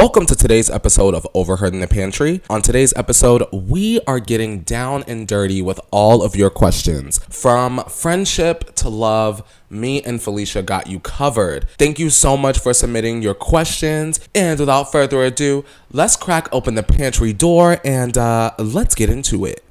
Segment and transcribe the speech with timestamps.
[0.00, 2.40] Welcome to today's episode of Overheard in the Pantry.
[2.48, 7.18] On today's episode, we are getting down and dirty with all of your questions.
[7.28, 11.68] From friendship to love, me and Felicia got you covered.
[11.78, 14.20] Thank you so much for submitting your questions.
[14.34, 19.44] And without further ado, let's crack open the pantry door and uh, let's get into
[19.44, 19.62] it.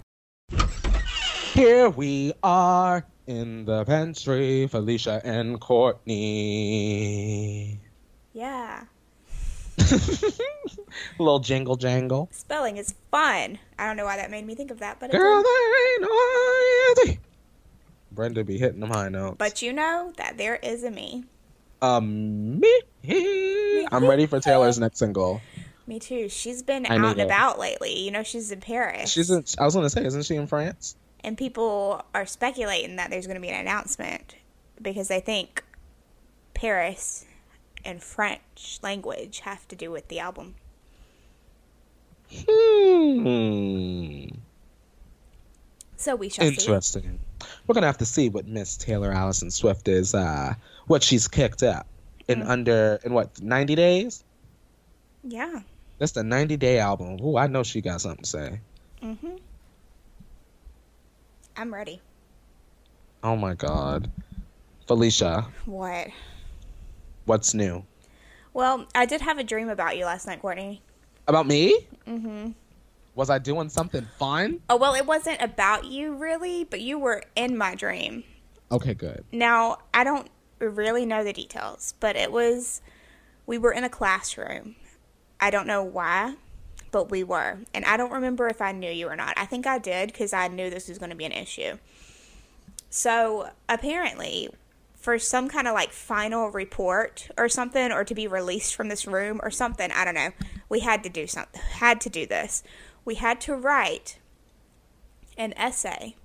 [1.54, 6.20] Here we are in the pantry, Felicia and Courtney.
[8.32, 8.84] Yeah.
[11.20, 12.29] little jingle jangle.
[12.32, 13.60] Spelling is fun.
[13.78, 16.01] I don't know why that made me think of that, but Girl, it there ain't
[16.01, 17.20] no easy.
[18.11, 19.36] Brenda be hitting them high notes.
[19.37, 21.25] But you know that there is a me.
[21.82, 23.87] Um, me.
[23.92, 25.42] I'm ready for Taylor's next single.
[25.87, 26.29] Me too.
[26.29, 28.00] She's been I out and about lately.
[28.00, 29.09] You know, she's in Paris.
[29.09, 29.43] She's in.
[29.57, 30.96] I was gonna say, isn't she in France?
[31.23, 34.36] and people are speculating that there's going to be an announcement
[34.81, 35.64] because they think
[36.53, 37.25] Paris
[37.86, 40.56] and French language have to do with the album.
[42.31, 44.26] Hmm.
[45.98, 46.53] So we shall see.
[46.53, 47.20] Interesting.
[47.66, 50.14] We're gonna have to see what Miss Taylor Allison Swift is.
[50.14, 50.53] Uh,
[50.88, 51.88] what she's kicked up
[52.28, 54.23] in under in what 90 days?
[55.23, 55.62] Yeah.
[55.98, 57.20] That's the 90 day album.
[57.22, 58.59] Ooh, I know she got something to say.
[59.03, 59.36] Mm-hmm.
[61.58, 62.02] I'm ready.
[63.22, 64.09] Oh my God,
[64.88, 66.08] Felicia, What?
[67.30, 67.85] What's new
[68.53, 70.81] Well, I did have a dream about you last night, Courtney.
[71.27, 71.88] about me?
[72.08, 72.52] Mm-hmm.
[73.13, 74.61] Was I doing something fun?
[74.67, 78.23] Oh, well, it wasn't about you really, but you were in my dream.
[78.72, 79.23] Okay, good.
[79.31, 82.81] Now, I don't really know the details, but it was
[83.45, 84.75] we were in a classroom.
[85.39, 86.35] I don't know why,
[86.91, 87.59] but we were.
[87.75, 89.33] And I don't remember if I knew you or not.
[89.38, 91.77] I think I did because I knew this was going to be an issue.
[92.89, 94.50] So, apparently,
[95.00, 99.08] for some kind of like final report or something or to be released from this
[99.08, 100.31] room or something, I don't know.
[100.67, 101.61] We had to do something.
[101.73, 102.64] Had to do this.
[103.06, 104.17] We had to write
[105.38, 106.16] an essay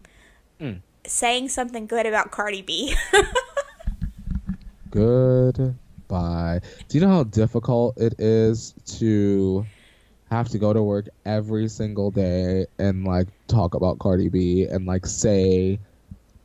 [0.60, 0.80] Mm.
[1.04, 2.94] saying something good about Cardi B.
[4.90, 6.60] Goodbye.
[6.88, 9.66] Do you know how difficult it is to
[10.30, 14.86] have to go to work every single day and like talk about Cardi B and
[14.86, 15.78] like say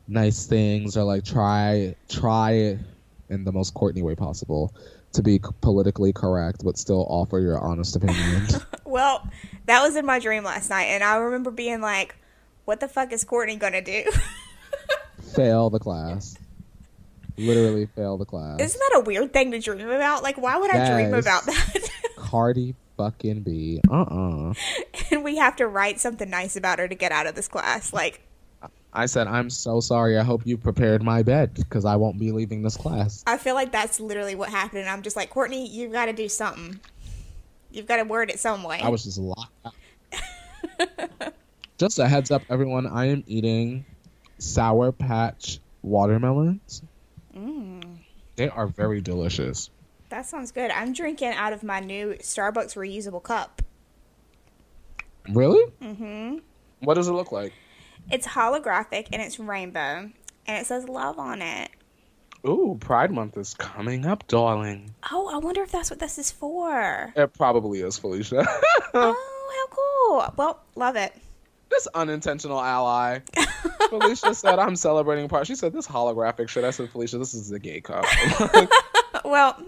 [0.09, 2.77] nice things or like try try
[3.29, 4.73] in the most Courtney way possible
[5.13, 8.47] to be politically correct but still offer your honest opinion.
[8.85, 9.29] Well,
[9.67, 12.15] that was in my dream last night, and I remember being like,
[12.65, 14.03] "What the fuck is Courtney gonna do?"
[15.35, 16.35] fail the class.
[17.37, 18.59] Literally fail the class.
[18.59, 20.23] Isn't that a weird thing to dream about?
[20.23, 21.89] Like, why would I dream about that?
[22.17, 23.79] Cardi fucking B.
[23.89, 24.53] Uh-uh.
[25.11, 27.93] and we have to write something nice about her to get out of this class.
[27.93, 28.21] Like,
[28.91, 30.17] I said, I'm so sorry.
[30.17, 33.23] I hope you prepared my bed because I won't be leaving this class.
[33.27, 34.81] I feel like that's literally what happened.
[34.81, 36.79] And I'm just like, Courtney, you've got to do something.
[37.71, 38.79] You've got to word it some way.
[38.81, 39.73] I was just locked out.
[41.77, 42.87] just a heads up, everyone.
[42.87, 43.85] I am eating
[44.39, 46.81] Sour Patch watermelons.
[47.37, 47.97] Mm,
[48.37, 49.69] They are very delicious.
[50.09, 50.71] that sounds good.
[50.71, 53.61] I'm drinking out of my new Starbucks reusable cup.
[55.29, 55.71] Really?
[55.81, 56.37] Mm hmm.
[56.81, 57.53] What does it look like?
[58.11, 60.09] It's holographic and it's rainbow,
[60.47, 61.69] and it says love on it.
[62.47, 64.93] Ooh, Pride Month is coming up, darling.
[65.11, 67.13] Oh, I wonder if that's what this is for.
[67.15, 68.45] It probably is, Felicia.
[68.93, 69.15] Oh,
[69.51, 70.33] how cool.
[70.37, 71.13] Well, love it.
[71.69, 73.19] this unintentional ally.
[73.89, 75.45] Felicia said, I'm celebrating Pride.
[75.45, 76.63] She said, this holographic shit.
[76.63, 78.05] I said, Felicia, this is a gay cup.
[79.25, 79.61] Well,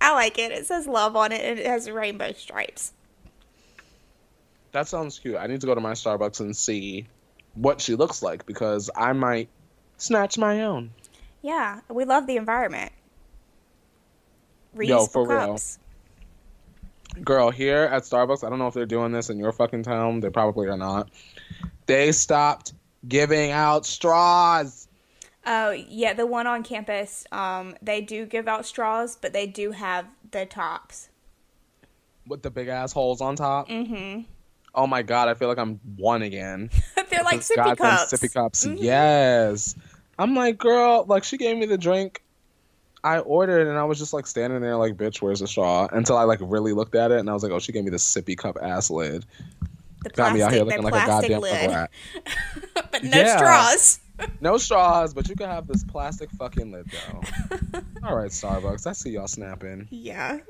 [0.00, 0.50] I like it.
[0.52, 2.92] It says love on it and it has rainbow stripes.
[4.72, 5.36] That sounds cute.
[5.36, 7.06] I need to go to my Starbucks and see
[7.60, 9.48] what she looks like because I might
[9.96, 10.90] snatch my own.
[11.42, 12.92] Yeah, we love the environment.
[14.76, 15.38] Reusable Yo, for real.
[15.52, 15.78] cups.
[17.24, 20.20] Girl, here at Starbucks, I don't know if they're doing this in your fucking town.
[20.20, 21.08] They probably are not.
[21.86, 22.74] They stopped
[23.06, 24.86] giving out straws.
[25.46, 29.70] Oh, yeah, the one on campus, um, they do give out straws, but they do
[29.72, 31.08] have the tops.
[32.26, 33.68] with the big ass holes on top.
[33.68, 34.22] Mm-hmm.
[34.74, 36.68] Oh my god, I feel like I'm one again.
[37.10, 38.12] They're like sippy cups.
[38.12, 38.66] Sippy cups.
[38.66, 38.76] Mhm.
[38.80, 39.74] Yes.
[40.18, 42.22] I'm like, girl, like she gave me the drink.
[43.04, 45.86] I ordered and I was just like standing there like, bitch, where's the straw?
[45.92, 47.90] Until I like really looked at it and I was like, oh, she gave me
[47.90, 49.24] the sippy cup ass lid.
[50.02, 51.70] The Got me out here looking like a goddamn lid.
[52.74, 53.36] but no Yeah.
[53.36, 54.00] straws.
[54.40, 57.20] No straws, but you can have this plastic fucking lid though.
[58.02, 58.84] All right, Starbucks.
[58.84, 59.86] I see y'all snapping.
[59.90, 60.40] Yeah.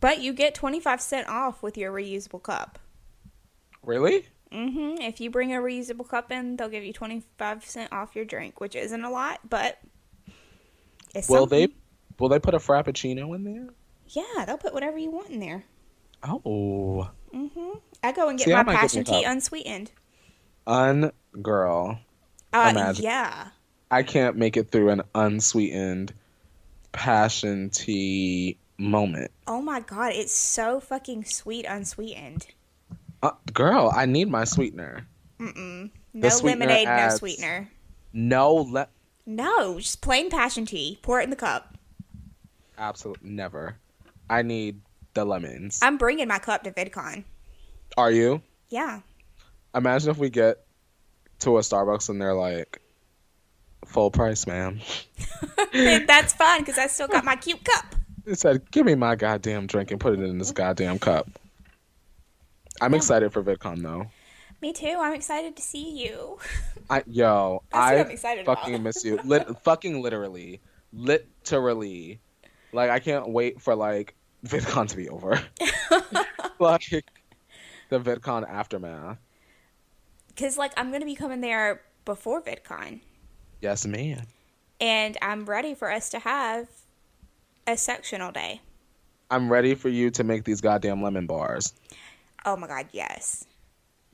[0.00, 2.80] But you get 25 cent off with your reusable cup.
[3.84, 4.26] Really?
[4.52, 5.02] Mm-hmm.
[5.02, 8.24] If you bring a reusable cup in, they'll give you twenty five percent off your
[8.24, 9.78] drink, which isn't a lot, but
[11.14, 11.68] it's Will something.
[11.68, 11.74] they
[12.18, 13.68] will they put a frappuccino in there?
[14.08, 15.64] Yeah, they'll put whatever you want in there.
[16.22, 17.10] Oh.
[17.34, 17.78] Mm-hmm.
[18.02, 19.90] I go and get See, my passion tea unsweetened.
[20.66, 21.98] Ungirl.
[22.52, 23.04] Uh, Imagine.
[23.04, 23.48] yeah.
[23.90, 26.12] I can't make it through an unsweetened
[26.92, 29.30] passion tea moment.
[29.46, 32.46] Oh my god, it's so fucking sweet unsweetened.
[33.22, 35.06] Uh, girl, I need my sweetener.
[35.40, 35.90] Mm-mm.
[36.14, 37.68] No sweetener lemonade, adds- no sweetener.
[38.12, 38.88] No, le-
[39.26, 40.98] No, just plain passion tea.
[41.02, 41.76] Pour it in the cup.
[42.78, 43.76] absolutely never.
[44.30, 44.80] I need
[45.14, 45.80] the lemons.
[45.82, 47.24] I'm bringing my cup to VidCon.
[47.96, 48.42] Are you?
[48.68, 49.00] Yeah.
[49.74, 50.64] Imagine if we get
[51.40, 52.80] to a Starbucks and they're like,
[53.86, 54.80] full price, ma'am.
[55.72, 57.94] That's fun because I still got my cute cup.
[58.26, 61.28] It said, give me my goddamn drink and put it in this goddamn cup.
[62.80, 64.06] I'm excited for VidCon though.
[64.60, 64.96] Me too.
[64.98, 66.38] I'm excited to see you.
[66.90, 68.60] I yo, I I'm excited about.
[68.60, 69.20] fucking miss you.
[69.24, 70.60] Lit, fucking literally,
[70.92, 72.20] literally.
[72.72, 74.14] Like I can't wait for like
[74.44, 75.40] VidCon to be over.
[76.58, 77.04] like
[77.88, 79.18] the VidCon aftermath.
[80.28, 83.00] Because, like, I'm going to be coming there before VidCon.
[83.60, 84.26] Yes, man.
[84.80, 86.68] And I'm ready for us to have
[87.66, 88.60] a sectional day.
[89.30, 91.74] I'm ready for you to make these goddamn lemon bars.
[92.48, 93.44] Oh my god, yes.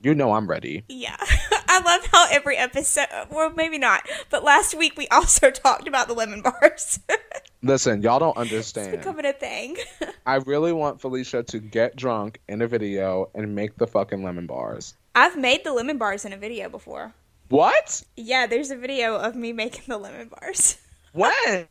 [0.01, 0.83] You know I'm ready.
[0.89, 1.15] Yeah.
[1.69, 6.09] I love how every episode, well, maybe not, but last week we also talked about
[6.09, 6.99] the lemon bars.
[7.63, 8.89] Listen, y'all don't understand.
[8.93, 9.77] it's becoming a thing.
[10.25, 14.47] I really want Felicia to get drunk in a video and make the fucking lemon
[14.47, 14.95] bars.
[15.15, 17.13] I've made the lemon bars in a video before.
[17.47, 18.03] What?
[18.17, 20.77] Yeah, there's a video of me making the lemon bars.
[21.13, 21.67] When?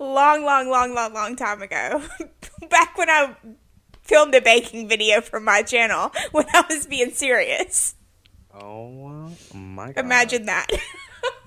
[0.00, 2.02] Long, long, long, long, long time ago.
[2.68, 3.36] Back when I
[4.06, 7.94] filmed a baking video for my channel when I was being serious.
[8.54, 10.04] Oh my god.
[10.04, 10.66] Imagine that.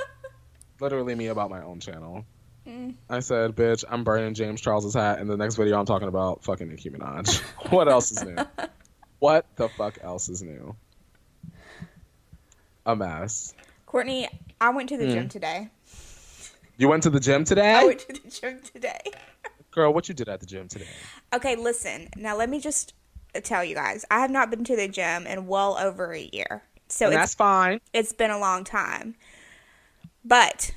[0.79, 2.25] literally me about my own channel.
[2.67, 2.95] Mm.
[3.09, 5.19] I said, bitch, I'm burning James Charles's hat.
[5.19, 7.39] In the next video, I'm talking about fucking Nicki Minaj.
[7.71, 8.35] what else is new?
[9.19, 10.75] What the fuck else is new?
[12.85, 13.53] A mess.
[13.85, 14.29] Courtney,
[14.61, 15.11] I went to the Mm.
[15.13, 15.69] gym today.
[16.77, 17.73] You went to the gym today?
[17.73, 18.99] I went to the gym today.
[19.71, 20.85] Girl, what you did at the gym today?
[21.33, 22.09] Okay, listen.
[22.15, 22.93] Now let me just
[23.43, 24.05] tell you guys.
[24.09, 26.63] I have not been to the gym in well over a year.
[26.87, 27.81] So that's fine.
[27.93, 29.15] it's been a long time.
[30.25, 30.71] But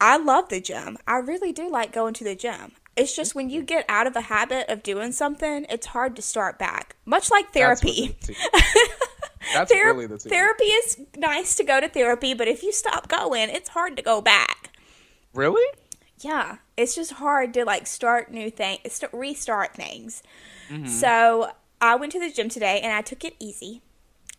[0.00, 0.96] I love the gym.
[1.06, 2.72] I really do like going to the gym.
[2.96, 6.22] It's just when you get out of a habit of doing something, it's hard to
[6.22, 6.96] start back.
[7.04, 8.16] Much like therapy.
[9.52, 10.30] That's Thera- really the tea.
[10.30, 14.02] therapy is nice to go to therapy, but if you stop going, it's hard to
[14.02, 14.70] go back.
[15.34, 15.64] really?
[16.20, 20.22] Yeah, it's just hard to like start new things, st- restart things.
[20.70, 20.86] Mm-hmm.
[20.86, 23.82] So I went to the gym today and I took it easy.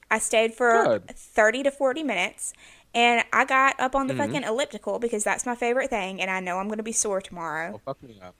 [0.09, 1.09] I stayed for Good.
[1.15, 2.53] 30 to 40 minutes
[2.95, 4.23] and I got up on the Mm-hmm.
[4.33, 7.21] fucking elliptical because that's my favorite thing and I know I'm going to be sore
[7.21, 7.73] tomorrow.
[7.75, 8.33] Oh, fuck me up.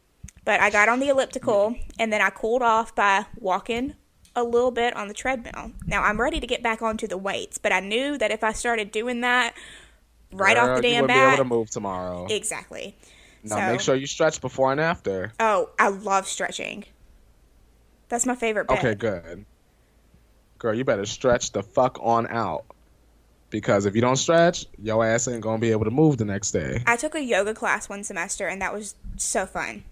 [0.45, 3.95] But I got on the elliptical and then I cooled off by walking
[4.35, 5.73] a little bit on the treadmill.
[5.85, 8.53] Now I'm ready to get back onto the weights, but I knew that if I
[8.53, 9.53] started doing that
[10.31, 12.27] right off Girl, the you damn would be able bat, to move tomorrow.
[12.29, 12.95] exactly.
[13.49, 15.31] Now so- make sure you stretch before and after.
[15.39, 16.85] Oh, I love stretching.
[18.09, 18.79] That's my favorite bit.
[18.79, 19.45] Okay, good.
[20.59, 22.65] Girl, you better stretch the fuck on out.
[23.49, 26.51] Because if you don't stretch, your ass ain't gonna be able to move the next
[26.51, 26.83] day.
[26.85, 29.83] I took a yoga class one semester and that was so fun.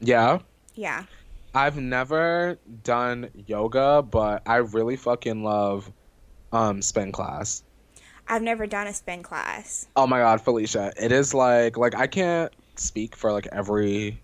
[0.00, 0.38] Yeah.
[0.74, 1.04] Yeah.
[1.54, 5.90] I've never done yoga, but I really fucking love
[6.52, 7.64] um spin class.
[8.28, 9.88] I've never done a spin class.
[9.96, 10.92] Oh my god, Felicia.
[10.96, 14.20] It is like like I can't speak for like every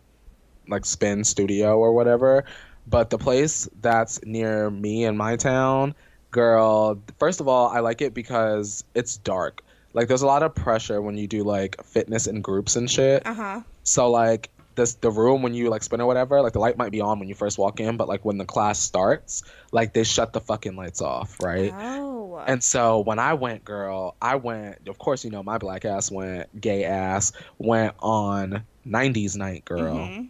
[0.68, 2.44] like spin studio or whatever,
[2.86, 5.94] but the place that's near me in my town,
[6.30, 9.62] girl, first of all, I like it because it's dark.
[9.94, 13.26] Like there's a lot of pressure when you do like fitness in groups and shit.
[13.26, 13.60] Uh huh.
[13.82, 16.92] So like this the room when you like spin or whatever, like the light might
[16.92, 20.04] be on when you first walk in, but like when the class starts, like they
[20.04, 21.74] shut the fucking lights off, right?
[21.76, 22.17] Oh.
[22.46, 24.88] And so when I went, girl, I went.
[24.88, 29.96] Of course, you know my black ass went, gay ass went on '90s night, girl.
[29.96, 30.28] Mhm.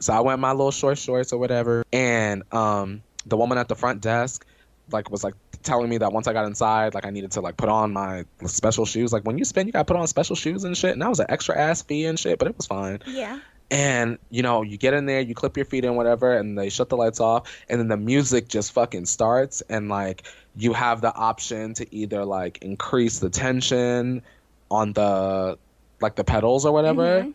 [0.00, 3.76] So I went my little short shorts or whatever, and um, the woman at the
[3.76, 4.44] front desk,
[4.90, 7.56] like, was like telling me that once I got inside, like I needed to like
[7.56, 9.12] put on my special shoes.
[9.12, 10.92] Like when you spin, you gotta put on special shoes and shit.
[10.92, 13.00] And that was an extra ass fee and shit, but it was fine.
[13.06, 13.38] Yeah.
[13.74, 16.68] And you know, you get in there, you clip your feet in, whatever, and they
[16.68, 20.22] shut the lights off, and then the music just fucking starts, and like
[20.54, 24.22] you have the option to either like increase the tension
[24.70, 25.58] on the
[26.00, 27.34] like the pedals or whatever, Mhm.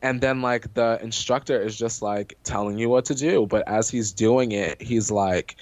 [0.00, 3.90] and then like the instructor is just like telling you what to do, but as
[3.90, 5.56] he's doing it, he's like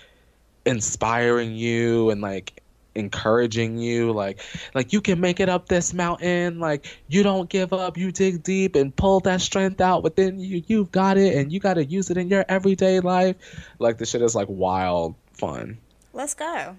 [0.67, 2.62] inspiring you and like
[2.95, 4.41] encouraging you like
[4.75, 8.43] like you can make it up this mountain like you don't give up you dig
[8.43, 10.63] deep and pull that strength out within you.
[10.67, 13.37] You've got it and you got to use it in your everyday life.
[13.79, 15.79] Like the shit is like wild fun.
[16.13, 16.77] Let's go.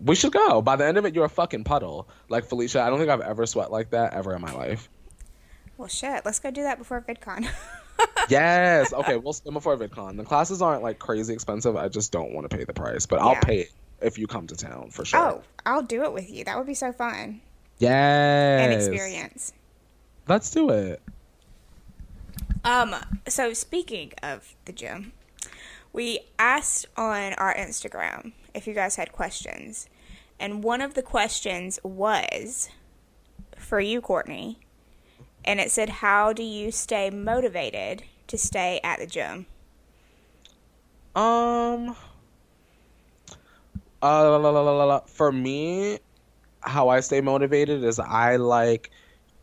[0.00, 0.62] we should go.
[0.62, 2.08] By the end of it you're a fucking puddle.
[2.28, 4.88] Like felicia i don't think i've ever sweat like that ever in my life.
[5.76, 6.24] Well, shit.
[6.24, 7.48] Let's go do that before VidCon.
[8.28, 8.92] yes.
[8.92, 10.16] Okay we'll spend before vidcon.
[10.16, 11.76] The classes aren't like crazy expensive.
[11.76, 14.46] I just don't want to pay the price but i'll pay it if you come
[14.46, 16.44] to town for sure oh, I'll do it with you.
[16.44, 17.40] That would be so fun.
[17.78, 19.52] yes An experience.
[20.28, 21.00] let's do it
[22.64, 22.94] Um,
[23.28, 25.12] so speaking of the gym,
[25.92, 29.88] we asked on our Instagram if you guys had questions.
[30.40, 32.68] And one of the questions was
[33.56, 34.58] for you, Courtney.
[35.44, 39.46] And it said, How do you stay motivated to stay at the gym?
[41.14, 41.96] Um.
[44.02, 45.98] Uh, la, la, la, for me,
[46.60, 48.90] how I stay motivated is I like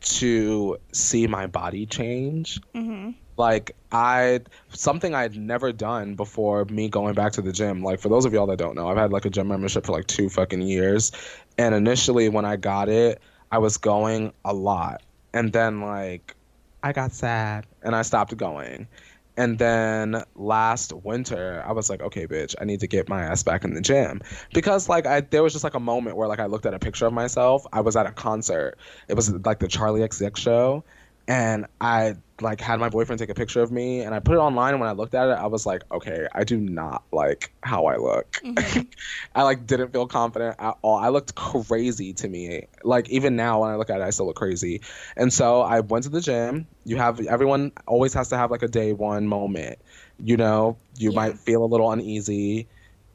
[0.00, 2.60] to see my body change.
[2.74, 3.10] Mm-hmm.
[3.36, 7.82] Like I something I'd never done before me going back to the gym.
[7.82, 9.92] Like for those of y'all that don't know, I've had like a gym membership for
[9.92, 11.12] like two fucking years.
[11.58, 13.20] And initially when I got it,
[13.52, 15.02] I was going a lot.
[15.34, 16.34] And then like
[16.82, 18.88] I got sad and I stopped going.
[19.36, 23.42] And then last winter, I was like, okay, bitch, I need to get my ass
[23.42, 24.22] back in the gym
[24.54, 26.78] because like I there was just like a moment where like I looked at a
[26.78, 27.66] picture of myself.
[27.72, 28.78] I was at a concert.
[29.08, 30.84] It was like the Charli XCX show,
[31.28, 34.38] and I like had my boyfriend take a picture of me and I put it
[34.38, 37.52] online and when I looked at it I was like okay I do not like
[37.62, 38.40] how I look.
[38.44, 38.80] Mm-hmm.
[39.34, 40.96] I like didn't feel confident at all.
[40.98, 42.66] I looked crazy to me.
[42.84, 44.82] Like even now when I look at it I still look crazy.
[45.16, 46.68] And so I went to the gym.
[46.84, 49.78] You have everyone always has to have like a day one moment.
[50.18, 51.16] You know you Yeah.
[51.16, 52.68] might feel a little uneasy.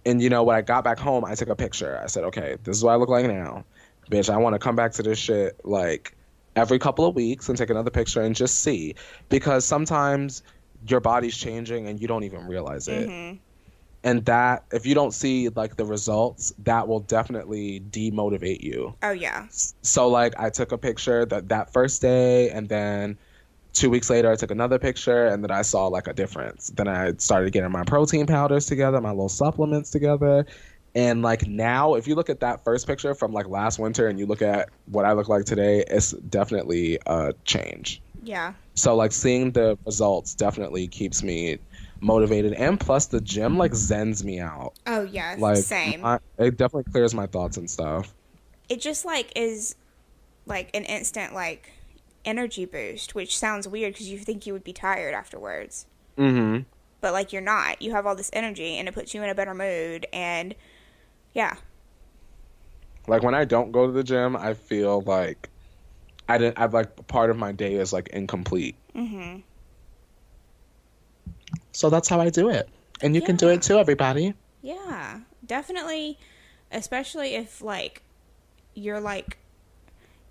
[0.06, 2.00] And you know when I got back home I took a picture.
[2.04, 3.66] I said okay this is what I look like now.
[4.10, 6.18] Bitch I want to come back to this shit like
[6.56, 8.96] every couple of weeks and take another picture and just see
[9.30, 10.44] because sometimes
[10.88, 13.38] your body's changing and you don't even realize it Mm-hmm.
[14.04, 19.12] and that if you don't see like the results that will definitely demotivate you Oh,
[19.12, 19.46] yeah.
[19.50, 23.18] so like i took a picture that that first day and then
[23.74, 26.88] two weeks later i took another picture and then i saw like a difference then
[26.88, 30.46] i started getting my protein powders together my little supplements together
[30.96, 34.20] and like now if you look at that first picture from like last winter and
[34.20, 38.54] you look at what i look like today it's definitely a change Yeah.
[38.76, 41.60] so like seeing the results definitely keeps me
[42.02, 45.36] motivated and plus the gym like zens me out Oh, yeah.
[45.40, 46.04] like Same.
[46.04, 48.14] I, it definitely clears my thoughts and stuff
[48.70, 49.76] it just like is
[50.46, 51.72] like an instant like
[52.24, 55.86] energy boost, which sounds weird because you think you would be tired afterwards.
[56.18, 56.60] mm-hmm
[57.02, 57.82] but like you're not.
[57.82, 60.54] You have all this energy and it puts you in a better mood and
[61.34, 61.56] yeah.
[63.08, 65.50] like when i don't go to the gym i feel like
[66.30, 69.44] i didn't i've like part of my day is like incomplete Mhm.
[71.72, 72.70] so that's how i do it
[73.02, 75.22] and you can do it too everybody Yeah.
[75.46, 76.20] Definitely
[76.72, 78.04] especially if like
[78.76, 79.38] you're like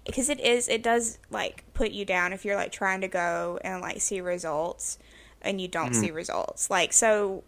[0.07, 3.59] because it is it does like put you down if you're like trying to go
[3.65, 4.99] and like see results
[5.43, 6.71] and you don't see results.
[6.71, 7.43] Like so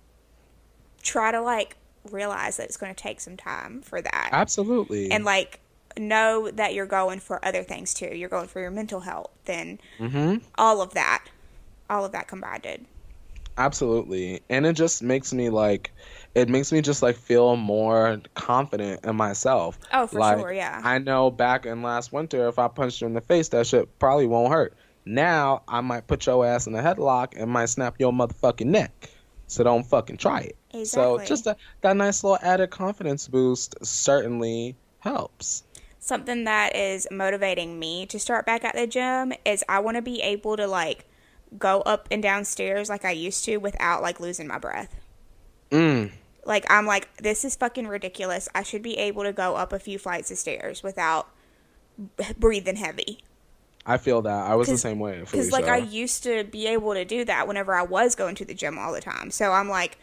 [1.03, 1.77] try to like
[2.11, 4.31] realize that it's going to take some time for that.
[4.33, 5.61] absolutely and like
[5.99, 8.07] know that you're going for other things too.
[8.17, 11.25] You're going for your mental health and mm-hmm all of that,
[11.91, 12.87] all of that combined.
[13.59, 15.93] absolutely and it just makes me like
[16.35, 20.81] it makes me just like feel more confident in myself Oh, for Like, sure, yeah.
[20.83, 23.99] I know back in last winter, if I punched you in the face, that shit
[23.99, 24.75] probably won't hurt.
[25.05, 29.11] Now I might put your ass in a headlock and might snap your motherfucking neck.
[29.53, 30.41] So don't fucking try
[30.73, 30.87] it.
[30.87, 35.65] So just a, that nice little added confidence boost certainly helps.
[35.99, 40.03] Something that is motivating me to start back at the gym is I want to
[40.03, 41.05] be able to like
[41.59, 44.99] go up and down stairs like I used to without like losing my breath.
[45.71, 46.13] Mm.
[46.47, 48.49] Like I'm like this is fucking ridiculous.
[48.55, 51.29] I should be able to go up a few flights of stairs without
[52.39, 53.19] breathing heavy.
[53.85, 54.47] I feel that.
[54.47, 55.21] I was the same way.
[55.21, 58.45] Because like I used to be able to do that whenever I was going to
[58.45, 59.31] the gym all the time.
[59.31, 59.99] So I'm like,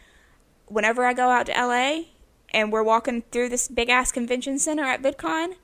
[0.66, 2.02] whenever I go out to LA
[2.52, 5.54] and we're walking through this big ass convention center at VidCon,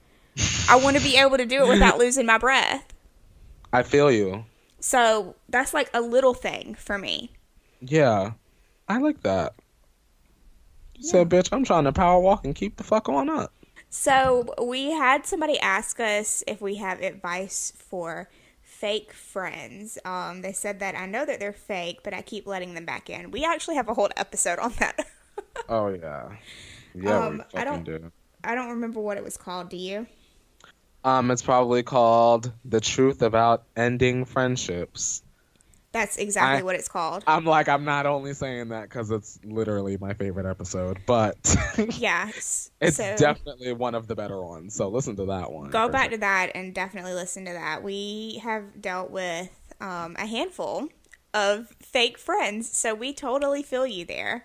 [0.69, 2.93] I want to be able to do it without losing my breath.
[3.73, 4.47] I feel you.
[4.81, 7.33] So that's like a little thing for me.
[7.81, 8.33] Yeah.
[8.89, 9.55] I like that.
[11.01, 13.53] Said, bitch, I'm trying to power walk and keep the fuck on up.
[13.99, 18.29] So we had somebody ask us if we have advice for
[18.61, 19.99] fake friends.
[20.05, 23.09] Um, they said that I know that they're fake, but I keep letting them back
[23.09, 23.31] in.
[23.31, 25.05] We actually have a whole episode on that.
[25.69, 26.29] Oh, yeah.
[26.95, 28.13] Yeah, Um, we I don't- do.
[28.45, 29.71] I don't remember what it was called.
[29.71, 30.07] Do you?
[31.03, 35.23] Um, it's probably called "The Truth About Ending Friendships."
[35.97, 37.25] That's exactly I- what it's called.
[37.27, 41.57] I'm like, I'm not only saying that because it's literally my favorite episode, but
[41.97, 42.29] yeah.
[42.29, 44.75] it's so definitely one of the better ones.
[44.75, 45.71] So listen to that one.
[45.71, 46.11] go back sure.
[46.13, 47.83] to that and definitely listen to that.
[47.83, 49.49] We have dealt with
[49.81, 50.89] um, a handful
[51.33, 54.45] of fake friends, so we totally feel you there.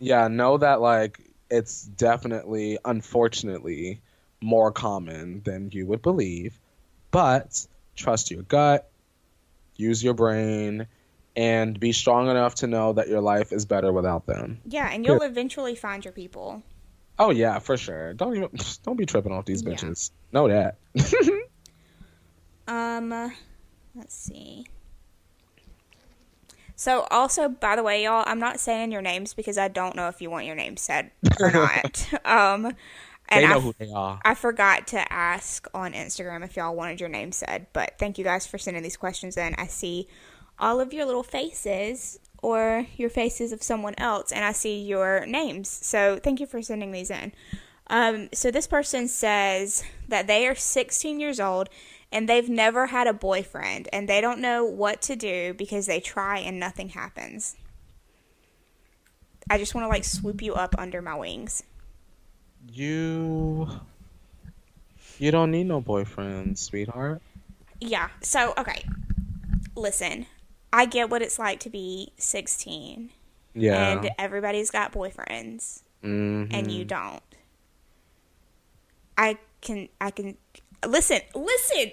[0.00, 1.18] Yeah, know that like
[1.50, 4.02] it's definitely, unfortunately,
[4.42, 6.58] more common than you would believe,
[7.10, 7.66] but
[7.96, 8.89] trust your gut,
[9.80, 10.86] use your brain,
[11.36, 14.60] and be strong enough to know that your life is better without them.
[14.64, 16.62] Yeah, and you'll eventually find your people.
[17.18, 18.14] Oh yeah, for sure.
[18.14, 18.50] Don't even
[18.84, 19.74] don't be tripping off these Yeah.
[19.74, 20.10] bitches.
[20.32, 20.78] Know that.
[22.68, 23.10] Um,
[23.96, 24.66] let's see.
[26.76, 30.08] So, also, by the way, y'all, I'm not saying your names because I don't know
[30.08, 31.10] if you want your name said
[31.40, 32.08] or not.
[32.24, 32.72] um,
[33.30, 34.20] and they know I, who they are.
[34.24, 38.24] I forgot to ask on Instagram if y'all wanted your name said, but thank you
[38.24, 39.54] guys for sending these questions in.
[39.56, 40.08] I see
[40.58, 45.26] all of your little faces or your faces of someone else, and I see your
[45.26, 45.68] names.
[45.68, 47.32] So, thank you for sending these in.
[47.90, 51.68] Um, so this person says that they are 16 years old
[52.12, 56.00] and they've never had a boyfriend and they don't know what to do because they
[56.00, 57.56] try and nothing happens.
[59.50, 61.64] I just want to like swoop you up under my wings.
[62.68, 63.68] You
[65.18, 67.20] You don't need no boyfriend, sweetheart.
[67.80, 68.08] Yeah.
[68.22, 68.84] So, okay.
[69.76, 70.26] Listen,
[70.72, 73.10] I get what it's like to be 16
[73.54, 73.92] Yeah.
[73.98, 76.52] and everybody's got boyfriends Mhm.
[76.52, 77.22] and you don't.
[79.18, 80.36] I can I can
[80.86, 81.92] listen, listen.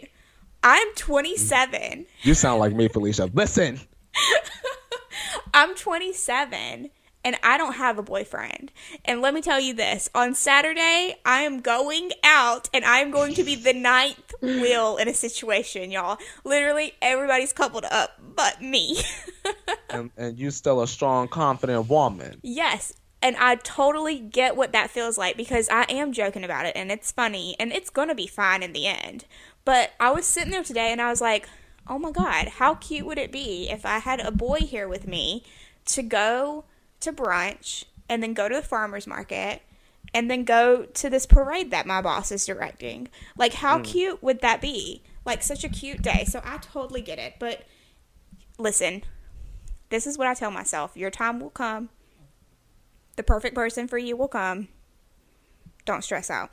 [0.63, 2.05] I'm 27.
[2.23, 3.29] You sound like me, Felicia.
[3.33, 3.79] Listen.
[5.53, 6.89] I'm 27
[7.27, 8.71] and I don't have a boyfriend.
[9.03, 13.11] And let me tell you this on Saturday, I am going out and I am
[13.11, 16.19] going to be the ninth wheel in a situation, y'all.
[16.45, 19.01] Literally, everybody's coupled up but me.
[19.89, 22.39] And and you still a strong, confident woman.
[22.43, 22.93] yes.
[23.21, 26.91] And I totally get what that feels like because I am joking about it and
[26.91, 29.25] it's funny and it's going to be fine in the end.
[29.65, 31.47] But I was sitting there today and I was like,
[31.87, 35.07] oh my God, how cute would it be if I had a boy here with
[35.07, 35.43] me
[35.85, 36.65] to go
[37.01, 39.61] to brunch and then go to the farmer's market
[40.13, 43.09] and then go to this parade that my boss is directing?
[43.37, 43.83] Like, how mm.
[43.83, 45.03] cute would that be?
[45.25, 46.25] Like, such a cute day.
[46.25, 47.35] So I totally get it.
[47.39, 47.63] But
[48.57, 49.03] listen,
[49.89, 51.89] this is what I tell myself your time will come.
[53.15, 54.67] The perfect person for you will come.
[55.85, 56.51] Don't stress out.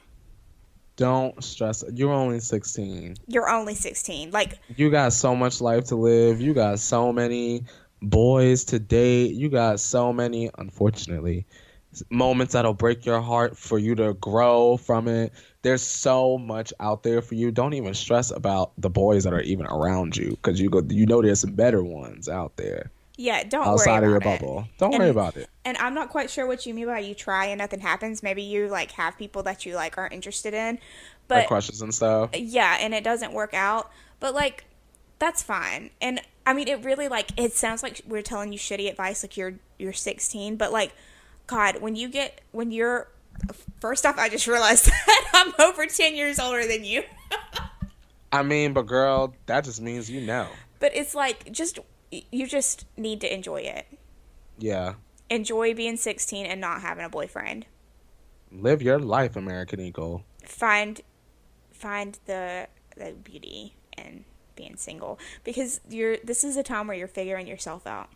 [0.96, 1.82] Don't stress.
[1.92, 3.16] You're only 16.
[3.26, 4.30] You're only 16.
[4.30, 6.40] Like, You got so much life to live.
[6.40, 7.64] You got so many
[8.10, 9.34] boys to date.
[9.34, 11.46] You got so many, unfortunately,
[12.10, 15.32] moments that'll break your heart for you to grow from it.
[15.62, 17.50] There's so much out there for you.
[17.50, 21.06] Don't even stress about the boys that are even around you because you go, you
[21.06, 24.40] know, there's some better ones out there yeah, don't outside worry of your about it.
[24.40, 24.68] bubble.
[24.78, 25.48] Don't And- worry about it.
[25.64, 28.24] And I'm not quite sure what you mean by you try and nothing happens.
[28.24, 30.80] Maybe you like have people that you like aren't interested in,
[31.30, 32.30] Like crushes and stuff.
[32.34, 33.90] yeah, and it doesn't work out.
[34.18, 34.64] But like,
[35.18, 35.90] that's fine.
[36.00, 39.22] And I mean, it really like it sounds like we're telling you shitty advice.
[39.22, 40.92] Like you're you're 16, but like,
[41.46, 43.08] God, when you get when you're
[43.80, 47.02] first off, I just realized that I'm over 10 years older than you.
[48.32, 50.48] I mean, but girl, that just means you know.
[50.80, 51.78] but it's like just
[52.10, 53.86] you just need to enjoy it.
[54.58, 54.94] Yeah.
[55.30, 57.66] Enjoy being 16 and not having a boyfriend.
[58.52, 60.24] Live your life, American Eagle.
[60.44, 61.00] find
[61.72, 64.24] find the the beauty in
[64.56, 68.08] being single because you're this is a time where you're figuring yourself out.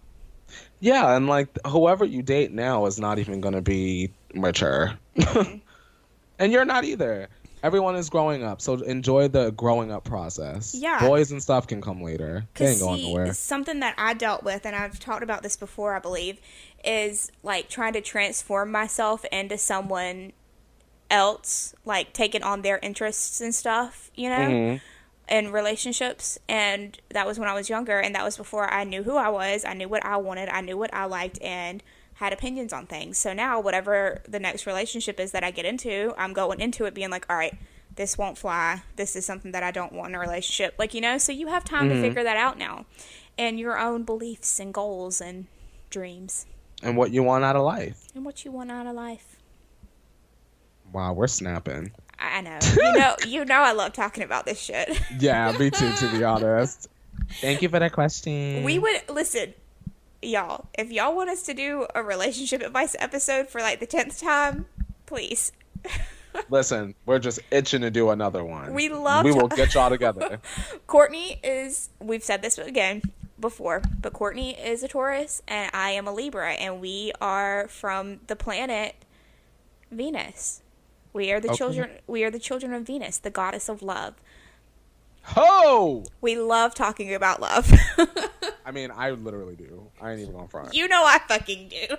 [0.80, 4.98] Yeah, and like whoever you date now is not even gonna be mature.
[6.38, 7.28] and you're not either.
[7.62, 10.76] Everyone is growing up, so enjoy the growing up process.
[10.76, 11.00] Yeah.
[11.00, 12.46] Boys and stuff can come later.
[12.54, 13.34] They ain't going see, nowhere.
[13.34, 16.38] something that I dealt with, and I've talked about this before, I believe,
[16.84, 20.32] is like trying to transform myself into someone
[21.10, 24.80] else, like taking on their interests and stuff, you know, Mhm.
[25.30, 26.38] In relationships.
[26.48, 29.28] And that was when I was younger, and that was before I knew who I
[29.28, 31.82] was, I knew what I wanted, I knew what I liked, and
[32.14, 33.16] had opinions on things.
[33.16, 36.94] So now, whatever the next relationship is that I get into, I'm going into it
[36.94, 37.56] being like, all right,
[37.94, 38.82] this won't fly.
[38.96, 40.74] This is something that I don't want in a relationship.
[40.78, 42.02] Like, you know, so you have time to mm-hmm.
[42.02, 42.86] figure that out now
[43.38, 45.46] and your own beliefs and goals and
[45.90, 46.44] dreams
[46.82, 48.08] And what you want out of life.
[48.14, 49.36] and what you want out of life.
[50.92, 51.92] Wow, we're snapping.
[52.18, 52.58] I I know.
[52.76, 55.00] You know, you know I love talking about this shit.
[55.18, 56.88] Yeah, me too, to be honest.
[57.40, 58.62] Thank you for that question.
[58.64, 59.54] We would listen,
[60.22, 60.66] y'all.
[60.78, 64.66] If y'all want us to do a relationship advice episode for like the tenth time,
[65.06, 65.52] please.
[66.50, 68.72] Listen, we're just itching to do another one.
[68.72, 70.40] We love We will get y'all together.
[70.86, 73.02] Courtney is, we've said this again
[73.40, 78.20] before, but Courtney is a Taurus and I am a Libra, and we are from
[78.26, 78.94] the planet
[79.90, 80.62] Venus.
[81.18, 81.56] We are the Okay.
[81.56, 81.90] children.
[82.06, 84.14] We are the children of Venus, the goddess of love.
[85.24, 86.04] Ho!
[86.20, 87.72] We love talking about love.
[88.64, 89.90] I mean, I literally do.
[90.00, 90.74] I ain't even gonna front.
[90.74, 91.96] you know I fucking do.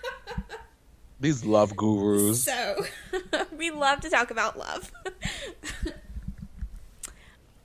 [1.20, 2.42] These love gurus.
[2.42, 2.86] So,
[3.58, 4.90] we love to talk about love.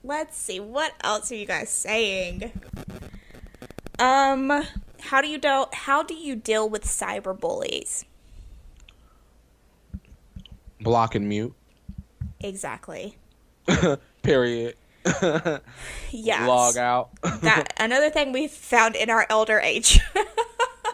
[0.04, 2.52] Let's see, what else are you guys saying?
[3.98, 4.64] Um,
[5.00, 8.04] how do you deal how do you deal with cyber bullies?
[10.82, 11.54] Block and mute.
[12.40, 13.16] Exactly.
[14.22, 14.76] Period.
[16.14, 16.46] Yes.
[16.46, 17.10] Log out.
[17.22, 19.98] that another thing we found in our elder age.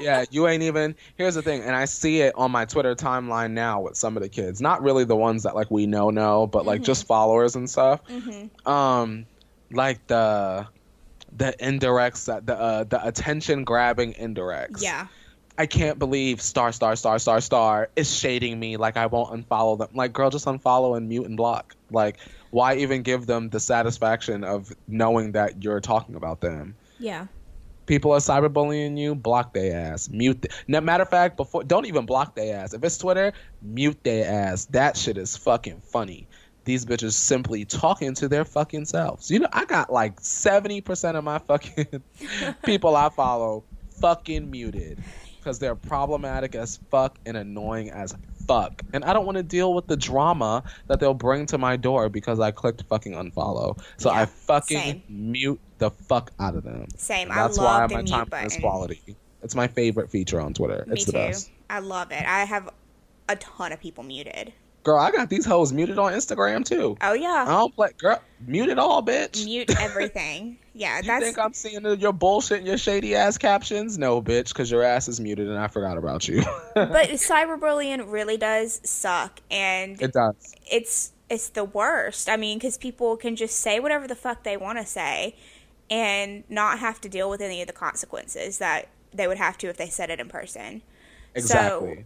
[0.00, 0.94] yeah, you ain't even.
[1.16, 4.22] Here's the thing, and I see it on my Twitter timeline now with some of
[4.22, 4.60] the kids.
[4.60, 8.00] Not really the ones that like we know know, but like just followers and stuff.
[8.64, 9.26] Um,
[9.72, 10.68] like the
[11.36, 14.80] the indirects that the uh, the attention grabbing indirects.
[14.82, 15.08] yeah.
[15.58, 19.76] I can't believe star star star star star is shading me like I won't unfollow
[19.76, 19.88] them.
[19.92, 21.74] Like, girl, just unfollow and mute and block.
[21.90, 22.18] Like,
[22.50, 26.76] why even give them the satisfaction of knowing that you're talking about them?
[27.00, 27.26] Yeah.
[27.86, 30.08] People are cyberbullying you, block their ass.
[30.08, 30.42] Mute.
[30.42, 32.72] Th- no matter of fact, before don't even block their ass.
[32.72, 34.66] If it's Twitter, mute their ass.
[34.66, 36.28] That shit is fucking funny.
[36.66, 39.28] These bitches simply talking to their fucking selves.
[39.28, 42.02] You know, I got like seventy percent of my fucking
[42.64, 43.64] people I follow
[44.00, 45.02] fucking muted
[45.38, 48.14] because they're problematic as fuck and annoying as
[48.46, 48.82] fuck.
[48.92, 52.08] And I don't want to deal with the drama that they'll bring to my door
[52.08, 53.78] because I clicked fucking unfollow.
[53.98, 55.02] So Yeah, I fucking same.
[55.08, 56.86] mute the fuck out of them.
[56.96, 57.28] Same.
[57.28, 58.46] That's I why love my the time button.
[58.46, 59.16] is quality.
[59.42, 60.84] It's my favorite feature on Twitter.
[60.86, 61.18] Me it's the too.
[61.18, 61.50] best.
[61.70, 62.24] I love it.
[62.26, 62.70] I have
[63.28, 64.52] a ton of people muted.
[64.84, 66.96] Girl, I got these hoes muted on Instagram too.
[67.00, 67.44] Oh yeah.
[67.46, 67.90] I don't play.
[67.98, 69.44] Girl, mute it all, bitch.
[69.44, 70.58] Mute everything.
[70.72, 73.98] Yeah, you that's think I'm seeing your bullshit and your shady ass captions?
[73.98, 76.42] No, bitch, because your ass is muted and I forgot about you.
[76.74, 80.54] but cyberbullying really does suck and it does.
[80.70, 82.28] it's it's the worst.
[82.28, 85.36] I mean, because people can just say whatever the fuck they want to say,
[85.90, 89.68] and not have to deal with any of the consequences that they would have to
[89.68, 90.82] if they said it in person.
[91.34, 92.04] Exactly.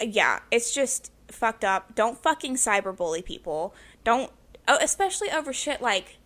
[0.00, 1.94] Yeah, it's just fucked up.
[1.94, 3.74] Don't fucking cyberbully people.
[4.04, 4.30] Don't,
[4.68, 6.18] oh, especially over shit like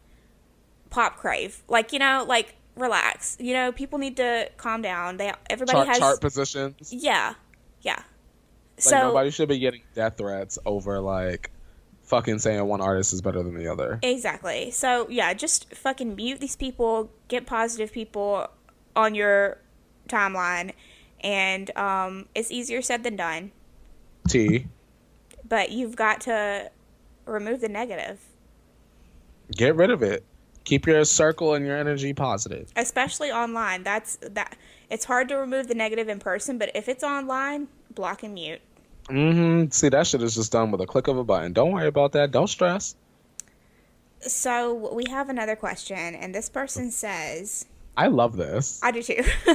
[0.90, 1.62] pop crave.
[1.68, 3.36] Like you know, like relax.
[3.40, 5.16] You know, people need to calm down.
[5.16, 6.92] They everybody chart, has chart positions.
[6.92, 7.34] yeah,
[7.82, 7.94] yeah.
[7.94, 8.04] Like
[8.78, 11.50] so nobody should be getting death threats over like
[12.02, 13.98] fucking saying one artist is better than the other.
[14.02, 14.70] Exactly.
[14.70, 18.48] So yeah, just fucking mute these people, get positive people
[18.94, 19.58] on your
[20.08, 20.72] timeline,
[21.20, 23.52] and um, it's easier said than done.
[24.28, 24.66] T.
[25.48, 26.70] But you've got to
[27.26, 28.20] remove the negative,
[29.52, 30.24] Get rid of it.
[30.64, 32.72] Keep your circle and your energy positive.
[32.74, 33.84] especially online.
[33.84, 34.56] That's that.
[34.90, 38.60] It's hard to remove the negative in person, but if it's online, block and mute.
[39.08, 39.70] Mm-hmm.
[39.70, 41.52] See, that shit is just done with a click of a button.
[41.52, 42.32] Don't worry about that.
[42.32, 42.96] Don't stress.
[44.20, 47.66] So we have another question, and this person says.
[47.96, 48.80] I love this.
[48.82, 49.22] I do too.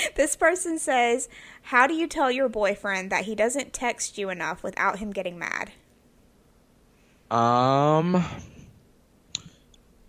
[0.14, 1.28] this person says,
[1.62, 5.38] How do you tell your boyfriend that he doesn't text you enough without him getting
[5.38, 5.72] mad?
[7.30, 8.24] Um,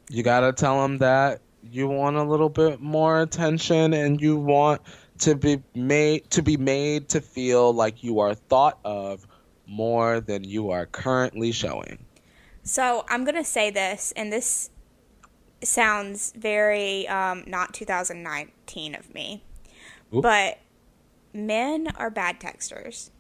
[0.10, 4.82] you gotta tell him that you want a little bit more attention and you want
[5.20, 9.28] to be made to be made to feel like you are thought of
[9.68, 12.06] more than you are currently showing.
[12.64, 14.70] So I'm going to say this, and this
[15.64, 19.44] sounds very um, not 2019 of me,
[20.12, 20.60] But
[21.34, 23.12] men are bad texters.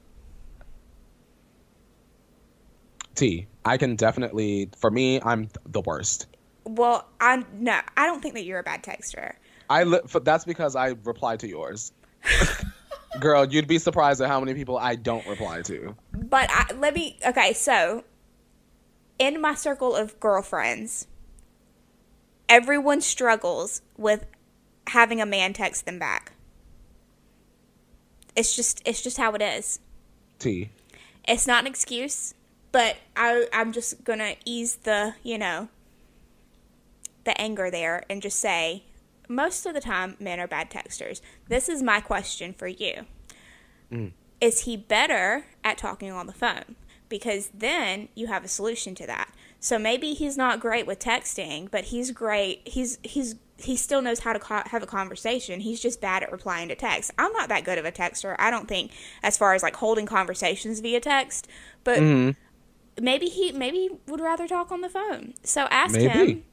[3.15, 4.69] T, I can definitely.
[4.78, 6.28] For me, I'm the worst.
[6.63, 9.34] Well, I no, I don't think that you're a bad texter.
[9.69, 11.91] I li- that's because I reply to yours.
[13.19, 15.95] Girl, you'd be surprised at how many people I don't reply to.
[16.13, 18.04] But I, let me okay, so
[19.17, 21.08] in my circle of girlfriends,
[22.47, 24.25] everyone struggles with
[24.88, 26.34] having a man text them back.
[28.35, 29.79] It's just it's just how it is.
[30.39, 30.69] T.
[31.27, 32.33] It's not an excuse,
[32.71, 35.69] but I I'm just going to ease the, you know,
[37.23, 38.83] the anger there and just say
[39.27, 41.21] most of the time men are bad texters.
[41.47, 43.05] This is my question for you.
[43.91, 44.13] Mm.
[44.41, 46.75] Is he better at talking on the phone?
[47.07, 49.33] Because then you have a solution to that.
[49.59, 52.61] So maybe he's not great with texting, but he's great.
[52.65, 55.60] He's he's he still knows how to co- have a conversation.
[55.60, 57.12] He's just bad at replying to text.
[57.17, 58.36] I'm not that good of a texter.
[58.39, 58.91] I don't think
[59.24, 61.48] as far as like holding conversations via text,
[61.84, 62.02] but
[63.02, 65.34] maybe he maybe he would rather talk on the phone.
[65.43, 66.08] So ask Maybe.
[66.10, 66.43] him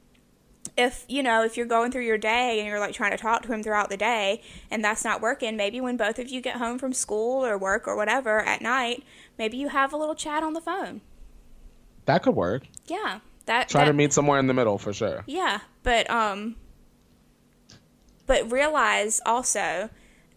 [0.75, 3.41] if you know if you're going through your day and you're like trying to talk
[3.41, 6.57] to him throughout the day and that's not working maybe when both of you get
[6.57, 9.01] home from school or work or whatever at night
[9.39, 10.99] maybe you have a little chat on the phone
[12.05, 12.63] That could work.
[12.85, 15.23] yeah that Try that, to meet somewhere in the middle for sure.
[15.25, 16.57] yeah but um
[18.27, 19.89] but realize also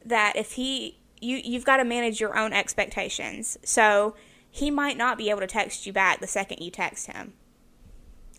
[0.05, 3.59] that if he you you've got to manage your own expectations.
[3.63, 4.15] So
[4.51, 7.35] he might not be able to text you back the second you text him.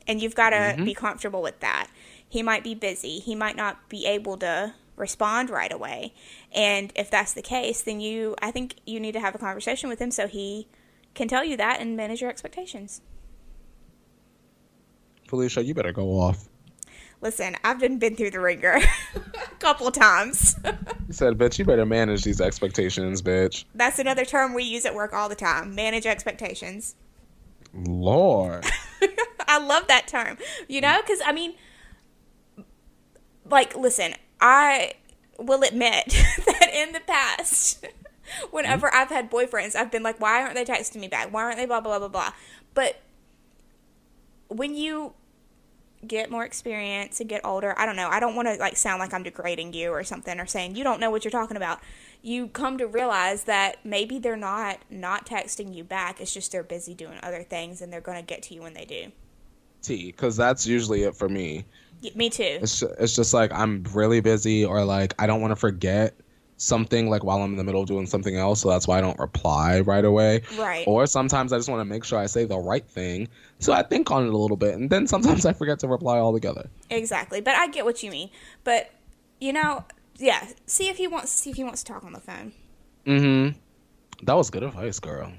[0.07, 0.83] And you've got to mm-hmm.
[0.83, 1.87] be comfortable with that.
[2.27, 3.19] He might be busy.
[3.19, 6.13] He might not be able to respond right away.
[6.51, 9.89] And if that's the case then you i think you need to have a conversation
[9.89, 10.67] with him so he
[11.13, 13.01] can tell you that and manage your expectations.
[15.27, 16.47] Felicia, you better go off.
[17.21, 18.79] Listen i've been been through the ringer
[19.15, 20.55] a couple times
[21.07, 23.65] He said, bitch, you better manage these expectations, bitch.
[23.75, 26.95] that's another term we use at work all the time manage expectations
[27.73, 28.65] Lord.
[29.47, 30.38] I love that term.
[30.67, 31.53] You know, because I mean,
[33.49, 34.93] like, listen, I
[35.38, 36.05] will admit
[36.45, 37.86] that in the past,
[38.51, 38.97] whenever mm-hmm.
[38.97, 41.34] I've had boyfriends, I've been like, why aren't they texting me back?
[41.34, 42.34] Why aren't they blah, blah, blah, blah, blah.
[42.73, 43.01] But
[44.47, 45.13] when you
[46.05, 48.99] get more experience and get older, I don't know, I don't want to, like, sound
[48.99, 51.79] like I'm degrading you or something or saying you don't know what you're talking about.
[52.21, 56.21] You come to realize that maybe they're not not texting you back.
[56.21, 58.73] It's just they're busy doing other things and they're going to get to you when
[58.73, 59.11] they do.
[59.81, 61.65] T, because that's usually it for me.
[62.15, 62.59] Me too.
[62.61, 66.15] It's it's just like I'm really busy or like I don't want to forget
[66.62, 69.02] something like while I'm in the middle of doing something else, so that's why I
[69.02, 70.43] don't reply right away.
[70.58, 70.88] Right.
[70.88, 73.28] Or sometimes I just want to make sure I say the right thing,
[73.60, 76.19] so I think on it a little bit, and then sometimes I forget to reply
[76.19, 76.69] altogether.
[76.89, 78.30] Exactly, but I get what you mean.
[78.63, 78.91] But
[79.39, 79.86] you know,
[80.17, 80.47] yeah.
[80.67, 81.32] See if he wants.
[81.32, 82.54] See if he wants to talk on the phone.
[83.06, 83.58] Mm-hmm.
[84.26, 85.34] That was good advice, girl.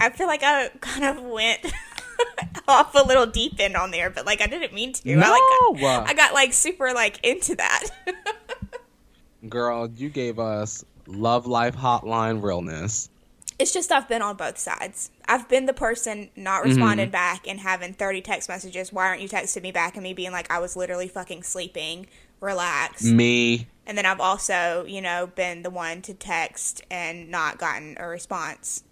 [0.00, 1.60] I feel like I kind of went
[2.68, 5.12] off a little deep end on there, but like I didn't mean to.
[5.12, 6.04] I like No!
[6.06, 7.84] I got like super like into that.
[9.48, 13.10] Girl, you gave us love life hotline realness.
[13.58, 15.10] it's just I've been on both sides.
[15.26, 16.70] I've been the person not mm-hmm.
[16.70, 18.92] responding back and having 30 text messages.
[18.92, 19.94] Why aren't you texting me back?
[19.94, 22.06] And me being like, I was literally fucking sleeping.
[22.40, 23.04] Relax.
[23.04, 23.68] Me.
[23.86, 28.06] And then I've also, you know, been the one to text and not gotten a
[28.06, 28.84] response.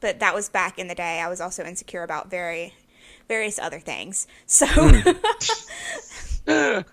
[0.00, 1.20] But that was back in the day.
[1.20, 2.74] I was also insecure about very
[3.28, 4.26] various other things.
[4.46, 4.66] So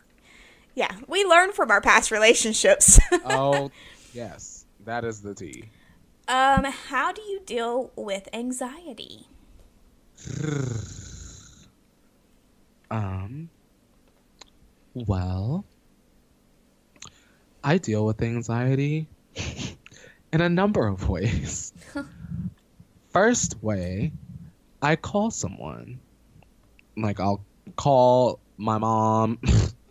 [0.76, 3.00] Yeah, we learn from our past relationships.
[3.26, 3.72] oh,
[4.14, 4.66] yes.
[4.84, 5.64] That is the tea.
[6.28, 9.28] um, how do you deal with anxiety?
[12.92, 13.50] Um,
[14.94, 15.66] well,
[17.64, 19.08] I deal with anxiety
[20.32, 21.74] in a number of ways.
[23.16, 24.12] First way,
[24.82, 26.02] I call someone.
[26.98, 27.46] Like, I'll
[27.78, 29.38] call my mom.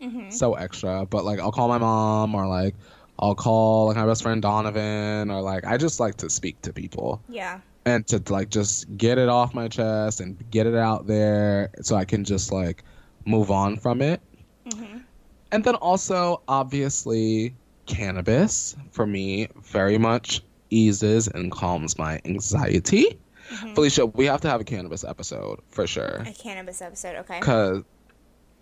[0.02, 0.28] Mm-hmm.
[0.28, 2.74] so extra, but like, I'll call my mom or like,
[3.18, 6.72] I'll call like my best friend Donovan or like, I just like to speak to
[6.74, 7.60] people Yeah.
[7.87, 11.96] and to like just get it off my chest and get it out there so
[11.96, 12.84] I can just like
[13.24, 14.20] move on from it.
[14.66, 14.98] Mm-hmm.
[15.50, 17.54] And then also, obviously,
[17.87, 20.42] cannabis for me very much
[20.74, 23.18] eases and calms my anxiety.
[23.74, 26.24] Felicia, we have to have a cannabis episode for sure.
[26.26, 27.40] A cannabis episode, okay.
[27.40, 27.82] Cause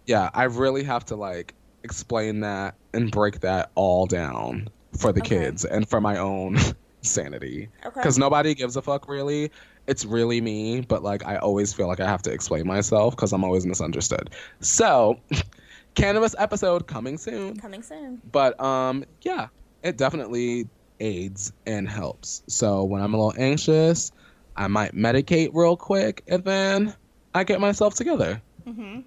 [0.07, 5.20] yeah, I really have to like explain that and break that all down for the
[5.20, 5.38] Okay.
[5.38, 6.59] kids and for my own
[7.03, 7.68] sanity.
[7.87, 7.90] Okay.
[7.94, 9.51] Because nobody gives a fuck really.
[9.87, 13.33] It's really me, but like I always feel like I have to explain myself because
[13.33, 14.31] I'm always misunderstood.
[14.61, 15.20] So,
[15.94, 17.57] cannabis episode coming soon.
[17.57, 18.20] Coming soon.
[18.31, 19.48] But um, yeah,
[19.83, 20.68] it definitely
[21.03, 22.43] aids and helps.
[22.47, 24.12] So when I'm a little anxious,
[24.57, 26.95] I might medicate real quick, and then
[27.35, 28.41] I get myself together.
[28.67, 29.05] Mhm.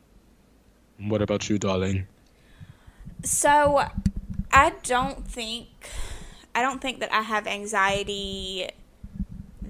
[1.00, 2.08] What about you, darling?
[3.24, 3.82] So,
[4.52, 5.68] I don't think
[6.54, 8.70] I don't think that I have anxiety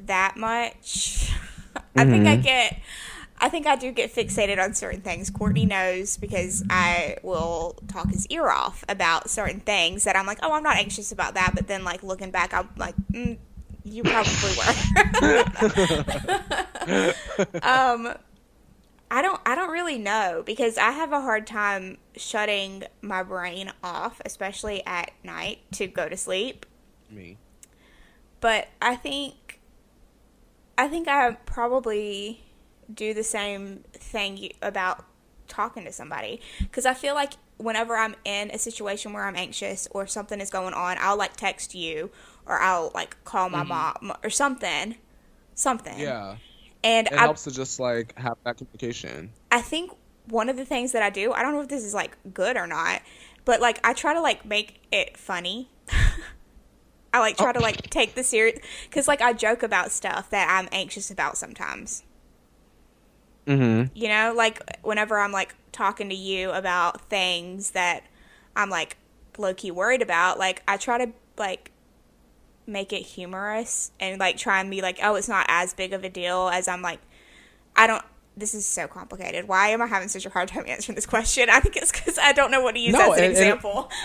[0.06, 1.32] that much.
[1.96, 2.80] I think I get
[3.38, 5.30] I think I do get fixated on certain things.
[5.30, 10.40] Courtney knows because I will talk his ear off about certain things that I'm like,
[10.42, 13.38] "Oh, I'm not anxious about that," but then like looking back, I'm like, mm,
[13.84, 14.74] "You probably were."
[17.64, 18.16] um
[19.12, 23.72] I don't I don't really know because I have a hard time shutting my brain
[23.84, 26.66] off, especially at night to go to sleep.
[27.10, 27.38] Me.
[28.40, 29.60] But I think
[30.78, 32.45] I think I probably
[32.94, 35.06] do the same thing about
[35.48, 39.88] talking to somebody because I feel like whenever I'm in a situation where I'm anxious
[39.92, 42.12] or something is going on, I'll like text you
[42.46, 44.08] or I'll like call my mm-hmm.
[44.08, 44.96] mom or something,
[45.54, 46.00] something.
[46.00, 46.38] Yeah.
[46.84, 49.32] And It I, helps to just like have that communication.
[49.52, 49.92] I think
[50.28, 52.58] one of the things that I do, I don't know if this is like good
[52.58, 53.02] or not,
[53.46, 55.70] but like I try to like make it funny.
[57.14, 57.54] I like try oh.
[57.54, 61.38] to like take the serious because like I joke about stuff that I'm anxious about
[61.38, 62.04] sometimes.
[63.48, 63.96] Mm-hmm.
[63.96, 68.04] You know, like whenever I'm like talking to you about things that
[68.56, 68.98] I'm like
[69.38, 71.72] low key worried about, like I try to like
[72.68, 76.04] make it humorous and like try and be like, oh, it's not as big of
[76.04, 77.00] a deal as I'm like,
[77.76, 78.04] I don't.
[78.38, 79.48] This is so complicated.
[79.48, 81.50] Why am I having such a hard time answering this question?
[81.50, 83.90] I think it's because I don't know what to use No, as an it- example.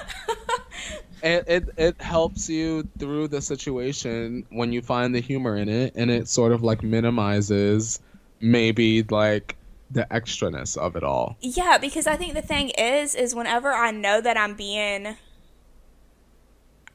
[1.22, 5.92] It, it it helps you through the situation when you find the humor in it,
[5.94, 8.00] and it sort of like minimizes
[8.40, 9.56] maybe like
[9.90, 11.36] the extraness of it all.
[11.40, 15.16] Yeah, because I think the thing is, is whenever I know that I'm being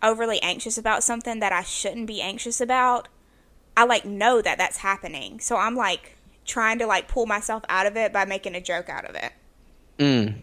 [0.02, 3.08] overly anxious about something that I shouldn't be anxious about,
[3.76, 5.40] I like know that that's happening.
[5.40, 8.90] So I'm like trying to like pull myself out of it by making a joke
[8.90, 9.32] out of it.
[10.00, 10.36] Mm.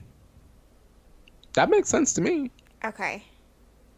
[1.55, 2.51] That makes sense to me.
[2.85, 3.25] Okay.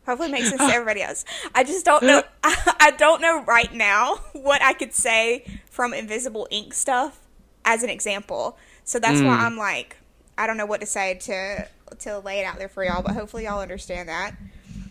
[0.06, 1.24] Hopefully it makes sense to everybody else.
[1.54, 2.22] I just don't know.
[2.44, 7.20] I don't know right now what I could say from Invisible Ink stuff
[7.64, 8.58] as an example.
[8.84, 9.42] So that's why hmm.
[9.42, 9.96] I'm like,
[10.36, 11.68] I don't know what to say to
[12.00, 13.02] to lay it out there for y'all.
[13.02, 14.34] But hopefully y'all understand that.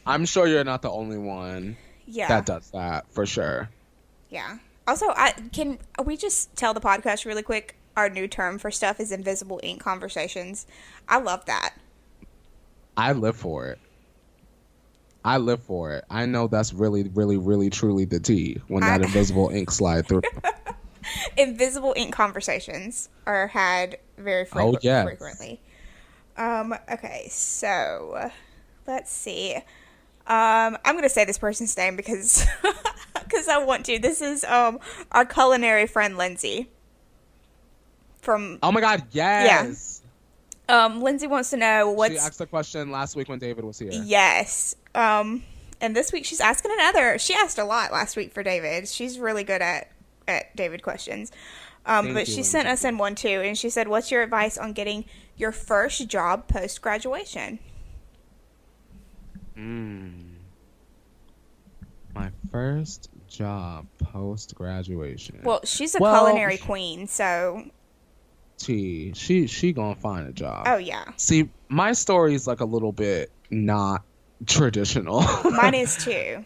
[0.05, 2.27] I'm sure you're not the only one Yeah.
[2.27, 3.69] that does that for sure.
[4.29, 4.57] Yeah.
[4.87, 7.75] Also, I can we just tell the podcast really quick.
[7.95, 10.65] Our new term for stuff is invisible ink conversations.
[11.07, 11.75] I love that.
[12.97, 13.79] I live for it.
[15.25, 16.03] I live for it.
[16.09, 20.07] I know that's really, really, really, truly the tea when that I- invisible ink slide
[20.07, 20.21] through.
[21.37, 25.05] invisible ink conversations are had very frequ- Oh, yes.
[25.05, 25.61] frequently.
[26.37, 28.29] Um, okay, so
[28.87, 29.55] let's see.
[30.25, 32.45] Um, I'm gonna say this person's name because
[33.13, 33.99] because I want to.
[33.99, 34.79] This is um
[35.11, 36.69] our culinary friend Lindsay.
[38.21, 40.01] From Oh my god, yes.
[40.69, 42.11] um, Lindsay wants to know what.
[42.11, 43.91] She asked the question last week when David was here.
[43.91, 44.75] yes.
[44.95, 45.43] Um,
[45.81, 47.17] and this week she's asking another.
[47.17, 48.87] She asked a lot last week for David.
[48.87, 49.89] She's really good at
[50.27, 51.31] at David questions.
[51.85, 54.57] Um, but you, she sent us in one too, and she said, "What's your advice
[54.57, 55.03] on getting
[55.35, 57.59] your first job post graduation?"
[59.57, 60.35] Mm.
[62.15, 65.41] My first job post graduation.
[65.43, 67.63] Well, she's a Well- culinary queen, so
[68.57, 70.65] T, she she gonna find a job.
[70.67, 74.03] oh yeah, See, my story is like a little bit not
[74.45, 75.21] traditional.
[75.51, 76.43] mine is too.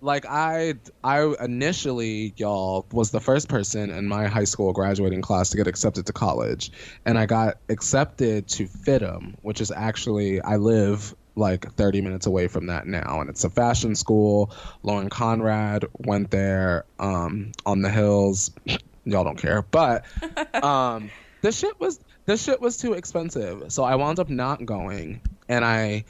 [0.00, 5.50] like I I initially y'all was the first person in my high school graduating class
[5.50, 6.70] to get accepted to college.
[7.04, 12.48] And I got accepted to FIDM which is actually I live like 30 minutes away
[12.48, 13.20] from that now.
[13.20, 14.50] And it's a fashion school.
[14.82, 18.50] Lauren Conrad went there um on the hills.
[19.04, 19.62] Y'all don't care.
[19.62, 20.04] But
[20.62, 21.10] um
[21.42, 23.72] the shit was the shit was too expensive.
[23.72, 25.20] So I wound up not going.
[25.48, 26.04] And I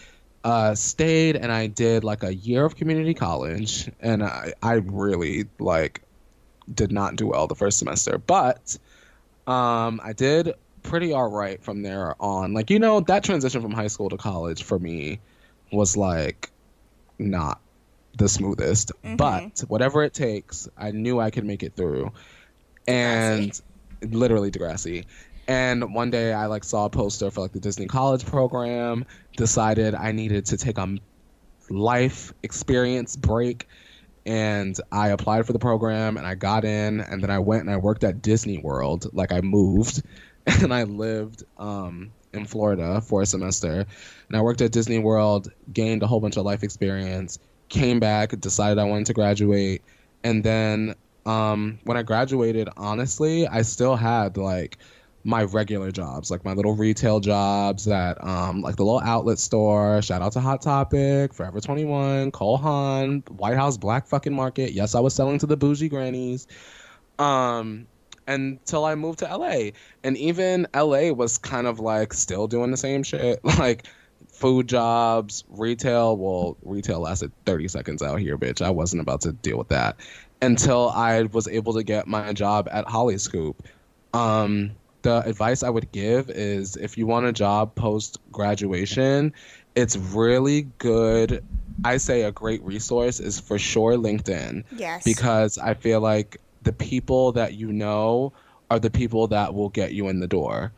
[0.47, 5.47] uh, stayed and I did like a year of community college, and I, I really
[5.59, 6.03] like
[6.73, 8.79] did not do well the first semester, but
[9.49, 10.55] um, I did
[10.85, 12.55] pretty all right from there on.
[12.55, 15.19] Like you know that transition from high school to college for me
[15.73, 16.53] was like
[17.19, 17.61] not
[18.17, 22.13] the smoothest, but whatever it takes, I knew I could make it through,
[22.87, 23.61] and
[24.01, 25.07] literally Degrassi.
[25.49, 29.05] And one day I like saw a poster for like the Disney College program,
[29.37, 30.97] decided I needed to take a
[31.71, 33.69] life experience break
[34.25, 37.71] and I applied for the program and I got in and then I went and
[37.71, 39.07] I worked at Disney World.
[39.13, 40.03] Like I moved
[40.47, 43.87] and I lived um in Florida for a semester.
[44.29, 48.39] And I worked at Disney World gained a whole bunch of life experience came back
[48.41, 49.83] decided I wanted to graduate
[50.23, 54.79] and then um when I graduated honestly I still had like
[55.27, 60.01] my regular jobs, like my little retail jobs that, um, like the little outlet store.
[60.01, 64.71] Shout out to Hot Topic, Forever 21, Cole Haan, White House Black fucking Market.
[64.71, 66.47] Yes, I was selling to the bougie grannies.
[67.19, 67.89] Um,
[68.29, 69.71] until I moved to LA.
[70.05, 73.41] And even LA was kind of like still doing the same shit.
[73.59, 73.87] Like
[74.29, 76.17] food jobs, retail.
[76.17, 78.63] Well, retail lasted 30 seconds out here, bitch.
[78.63, 79.97] I wasn't about to deal with that
[80.41, 83.57] until I was able to get my job at Hollyscoop.
[84.15, 84.73] Um,
[85.07, 89.35] the advice I would give is if you want a job post graduation,
[89.77, 91.45] it's really good.
[91.85, 95.05] I say a great resource is for sure LinkedIn Yes.
[95.05, 98.33] because I feel like the people that you know
[98.69, 100.73] are the people that will get you in the door.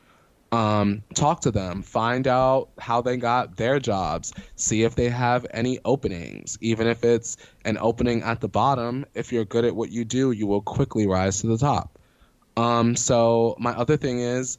[0.52, 5.46] Um, talk to them, find out how they got their jobs, see if they have
[5.52, 6.58] any openings.
[6.60, 10.32] Even if it's an opening at the bottom, if you're good at what you do,
[10.32, 11.97] you will quickly rise to the top.
[12.58, 14.58] Um, so, my other thing is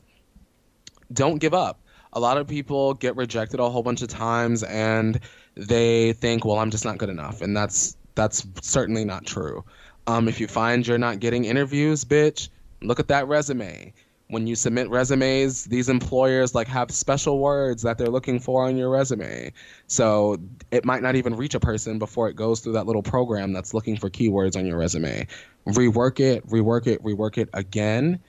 [1.12, 1.82] don't give up.
[2.14, 5.20] A lot of people get rejected a whole bunch of times and
[5.56, 7.41] they think, well, I'm just not good enough.
[7.41, 9.66] And that's that's certainly not true.
[10.08, 12.50] Um, if you find you're not getting interviews, bitch,
[12.82, 13.93] look at that resume
[14.30, 18.78] when you submit resumes, these employers like have special words that they're looking for on
[18.78, 19.52] your resume.
[19.88, 20.38] So
[20.70, 23.74] it might not even reach a person before it goes through that little program that's
[23.74, 25.28] looking for keywords on your resume.
[25.74, 28.20] Rework it, rework it, rework it again,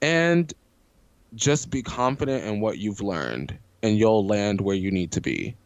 [0.00, 0.52] and
[1.34, 5.56] just be confident in what you've learned, and you'll land where you need to be.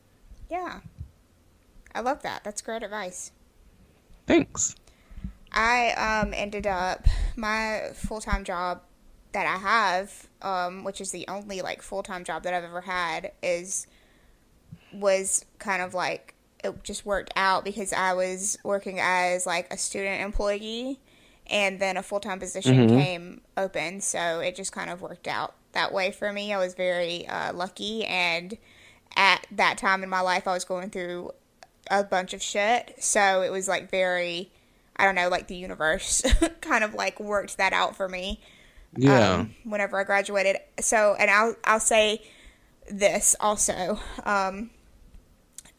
[0.51, 0.81] Yeah.
[1.95, 2.45] I love that.
[2.45, 3.33] That's great advice.
[4.27, 4.77] Thanks.
[5.53, 5.91] I
[6.23, 7.07] um ended up
[7.37, 8.83] my full time job
[9.33, 12.81] that I have, um, which is the only like full time job that I've ever
[12.81, 13.87] had, is
[14.93, 19.79] was kind of like it just worked out because I was working as like a
[19.79, 21.01] student employee
[21.51, 22.99] and then a full time position mm-hmm.
[22.99, 24.01] came open.
[24.01, 26.53] So it just kind of worked out that way for me.
[26.53, 28.05] I was very uh, lucky.
[28.05, 28.57] And
[29.17, 31.33] at that time in my life, I was going through
[31.91, 32.95] a bunch of shit.
[32.99, 34.51] So it was like very,
[34.97, 36.23] I don't know, like the universe
[36.61, 38.41] kind of like worked that out for me.
[38.97, 39.35] Yeah.
[39.35, 40.57] Um, whenever I graduated.
[40.81, 42.23] So, and I'll I'll say
[42.91, 44.71] this also, um,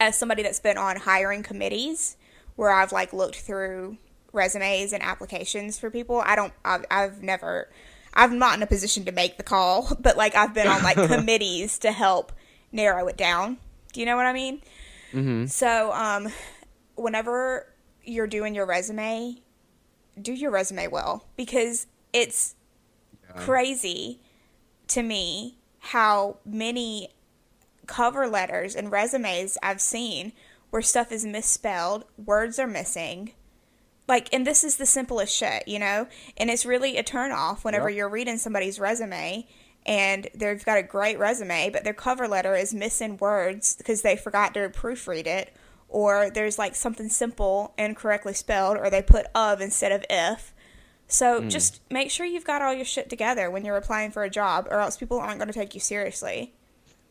[0.00, 2.16] as somebody that's been on hiring committees
[2.56, 3.98] where I've like looked through
[4.32, 6.22] resumes and applications for people.
[6.24, 6.52] I don't.
[6.64, 7.68] I've, I've never.
[8.14, 10.96] I'm not in a position to make the call, but like I've been on like
[11.08, 12.32] committees to help
[12.70, 13.58] narrow it down.
[13.92, 14.62] Do you know what I mean?
[15.12, 15.46] Mm-hmm.
[15.46, 16.28] So, um,
[16.94, 17.66] whenever
[18.04, 19.36] you're doing your resume,
[20.20, 22.54] do your resume well because it's
[23.36, 24.20] crazy
[24.88, 27.08] to me how many
[27.86, 30.32] cover letters and resumes I've seen
[30.70, 33.32] where stuff is misspelled, words are missing.
[34.12, 36.06] Like, and this is the simplest shit, you know?
[36.36, 37.96] And it's really a turnoff whenever yep.
[37.96, 39.46] you're reading somebody's resume
[39.86, 44.14] and they've got a great resume, but their cover letter is missing words because they
[44.14, 45.56] forgot to proofread it,
[45.88, 50.52] or there's like something simple and incorrectly spelled, or they put of instead of if.
[51.08, 51.48] So mm.
[51.48, 54.68] just make sure you've got all your shit together when you're applying for a job,
[54.70, 56.52] or else people aren't going to take you seriously.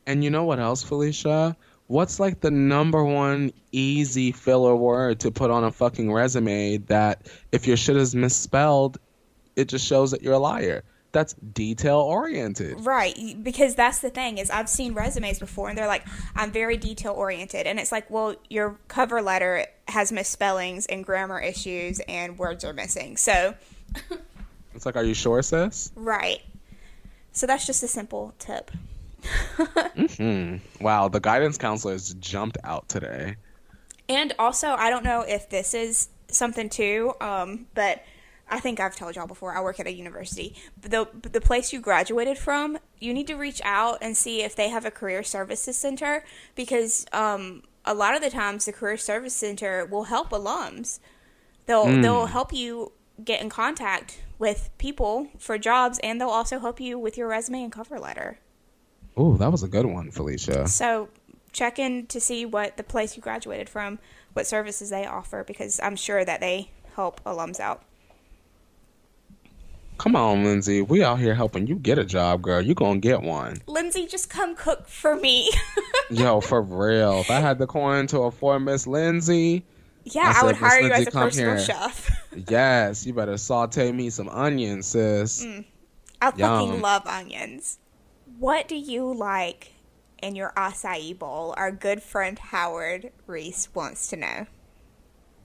[0.06, 1.58] And you know what else, Felicia?
[1.91, 7.27] What's like the number one easy filler word to put on a fucking resume that
[7.51, 8.97] if your shit is misspelled,
[9.57, 10.83] it just shows that you're a liar?
[11.11, 12.79] that's detail oriented.
[12.85, 16.05] Right, because that's the thing is I've seen resumes before and they're like
[16.37, 21.41] I'm very detail oriented and it's like, well, your cover letter has misspellings and grammar
[21.41, 23.17] issues and words are missing.
[23.17, 23.55] So
[24.73, 25.91] it's like, are you sure, sis?
[25.95, 26.41] Right.
[27.33, 28.71] So that's just a simple tip.
[29.22, 30.84] Mm-hmm.
[30.84, 33.36] Wow, the guidance counselors jumped out today.
[34.09, 38.03] And also, I don't know if this is something too, um, but
[38.49, 39.55] I think I've told y'all before.
[39.55, 40.55] I work at a university.
[40.82, 44.69] The the place you graduated from, you need to reach out and see if they
[44.69, 49.34] have a career services center because um, a lot of the times the career service
[49.34, 50.99] center will help alums.
[51.65, 52.01] They'll mm.
[52.01, 52.91] they'll help you
[53.24, 57.63] get in contact with people for jobs, and they'll also help you with your resume
[57.63, 58.39] and cover letter.
[59.18, 60.68] Oh, that was a good one, Felicia.
[60.68, 61.09] So
[61.51, 63.99] check in to see what the place you graduated from,
[64.34, 67.84] what services they offer, because I'm sure that they help alums out.
[69.97, 70.82] Come on, Lindsay.
[70.82, 72.59] We out here helping you get a job, girl.
[72.59, 73.62] You gonna get one.
[73.68, 75.51] Lindsay, just come cook for me.
[76.09, 77.20] Yo, for real.
[77.20, 79.64] If I had the coin to afford Miss Lindsay,
[80.03, 81.66] yeah, I, I would hire you as a personal here.
[81.66, 82.09] chef.
[82.49, 85.45] yes, you better saute me some onions, sis.
[85.45, 85.66] Mm,
[86.20, 86.68] I Yum.
[86.68, 87.78] fucking love onions.
[88.41, 89.71] What do you like
[90.19, 91.53] in your acai bowl?
[91.57, 94.47] Our good friend Howard Reese wants to know.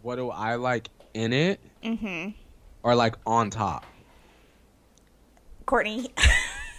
[0.00, 1.60] What do I like in it?
[1.84, 2.30] Mm-hmm.
[2.82, 3.84] Or like on top?
[5.66, 6.10] Courtney.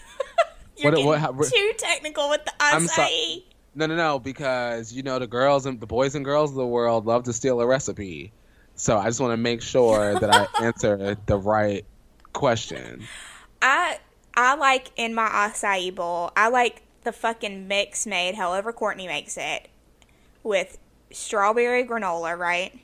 [0.77, 3.43] You're what, what, how, too technical with the acai.
[3.75, 6.65] No, no, no, because you know the girls and the boys and girls of the
[6.65, 8.31] world love to steal a recipe.
[8.73, 11.85] So I just want to make sure that I answer the right
[12.33, 13.03] question.
[13.61, 13.99] I
[14.37, 16.31] I like in my acai bowl.
[16.37, 19.67] I like the fucking mix made however Courtney makes it
[20.43, 20.77] with
[21.11, 22.79] strawberry granola, right?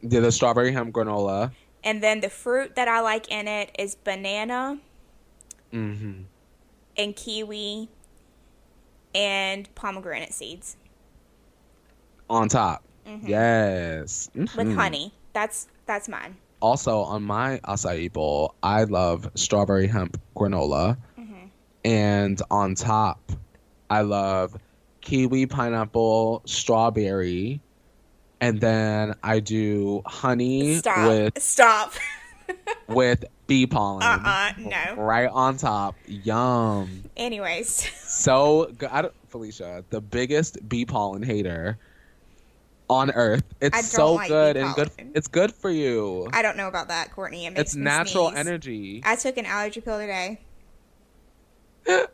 [0.00, 1.50] Yeah, the strawberry hemp granola.
[1.82, 4.78] And then the fruit that I like in it is banana
[5.72, 6.22] mm-hmm.
[6.96, 7.88] and kiwi
[9.12, 10.76] and pomegranate seeds.
[12.30, 12.84] On top.
[13.06, 13.26] Mm-hmm.
[13.26, 14.30] Yes.
[14.36, 14.56] Mm-hmm.
[14.56, 15.12] With honey.
[15.32, 16.36] That's that's mine.
[16.60, 20.96] Also on my acai bowl, I love strawberry hemp granola.
[21.18, 21.46] Mm-hmm.
[21.84, 23.32] And on top,
[23.90, 24.56] I love
[25.00, 27.60] kiwi, pineapple, strawberry.
[28.40, 31.08] And then I do honey Stop.
[31.08, 31.92] with Stop.
[32.88, 34.02] with bee pollen.
[34.02, 35.02] Uh-uh, no.
[35.02, 35.94] Right on top.
[36.06, 37.04] Yum.
[37.16, 39.10] Anyways, So good.
[39.28, 41.78] Felicia, the biggest bee pollen hater
[42.88, 43.44] on earth.
[43.60, 44.90] It's so like good and good.
[45.14, 46.28] It's good for you.
[46.32, 47.46] I don't know about that, Courtney.
[47.46, 48.38] It It's natural sneeze.
[48.38, 49.02] energy.
[49.04, 50.40] I took an allergy pill today.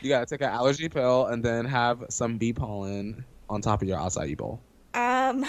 [0.00, 3.88] You gotta take an allergy pill and then have some bee pollen on top of
[3.88, 4.60] your acai bowl.
[4.94, 5.44] Um,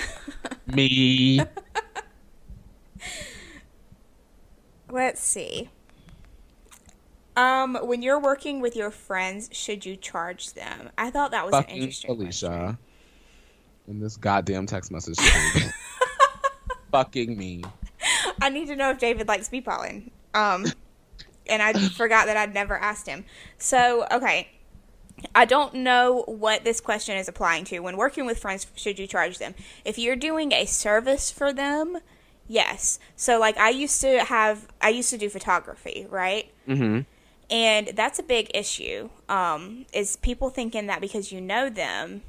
[0.68, 1.39] Me.
[4.89, 5.70] let's see.
[7.40, 10.90] Um, when you're working with your friends, should you charge them?
[10.98, 12.48] I thought that was an fucking interesting Felicia.
[12.48, 12.78] question.
[13.88, 15.16] In this goddamn text message.
[16.92, 17.64] fucking me.
[18.42, 20.12] I need to know if David likes bee pollen.
[20.34, 20.66] Um,
[21.48, 23.24] and I forgot that I'd never asked him.
[23.58, 24.50] So, okay.
[25.34, 27.80] I don't know what this question is applying to.
[27.80, 29.56] When working with friends, should you charge them?
[29.86, 32.00] If you're doing a service for them,
[32.50, 33.00] yes.
[33.16, 36.52] So, like, I used to have, I used to do photography, right?
[36.68, 37.02] Mm-hmm.
[37.52, 39.10] And that's a big issue.
[39.28, 42.22] Um, is people thinking that because you know them,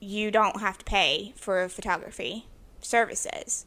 [0.00, 2.46] you don't have to pay for photography
[2.80, 3.66] services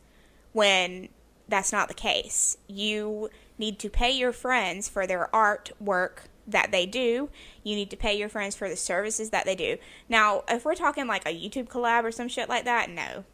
[0.54, 1.10] when
[1.48, 2.58] that's not the case.
[2.68, 7.30] You need to pay your friends for their artwork that they do.
[7.64, 9.78] You need to pay your friends for the services that they do.
[10.08, 13.26] Now, if we're talking like a YouTube collab or some shit like that, no.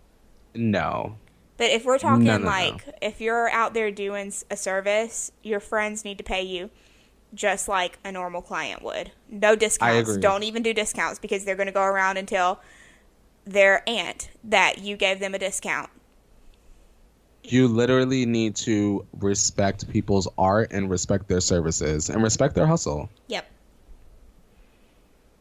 [0.55, 1.17] No.
[1.57, 2.49] But if we're talking No, no, no.
[2.49, 6.69] like if you're out there doing a service, your friends need to pay you
[7.33, 9.11] just like a normal client would.
[9.29, 10.17] No discounts.
[10.17, 12.61] Don't even do discounts because they're going to go around and tell
[13.45, 15.89] their aunt that you gave them a discount.
[17.43, 23.09] You literally need to respect people's art and respect their services and respect their hustle.
[23.27, 23.49] Yep.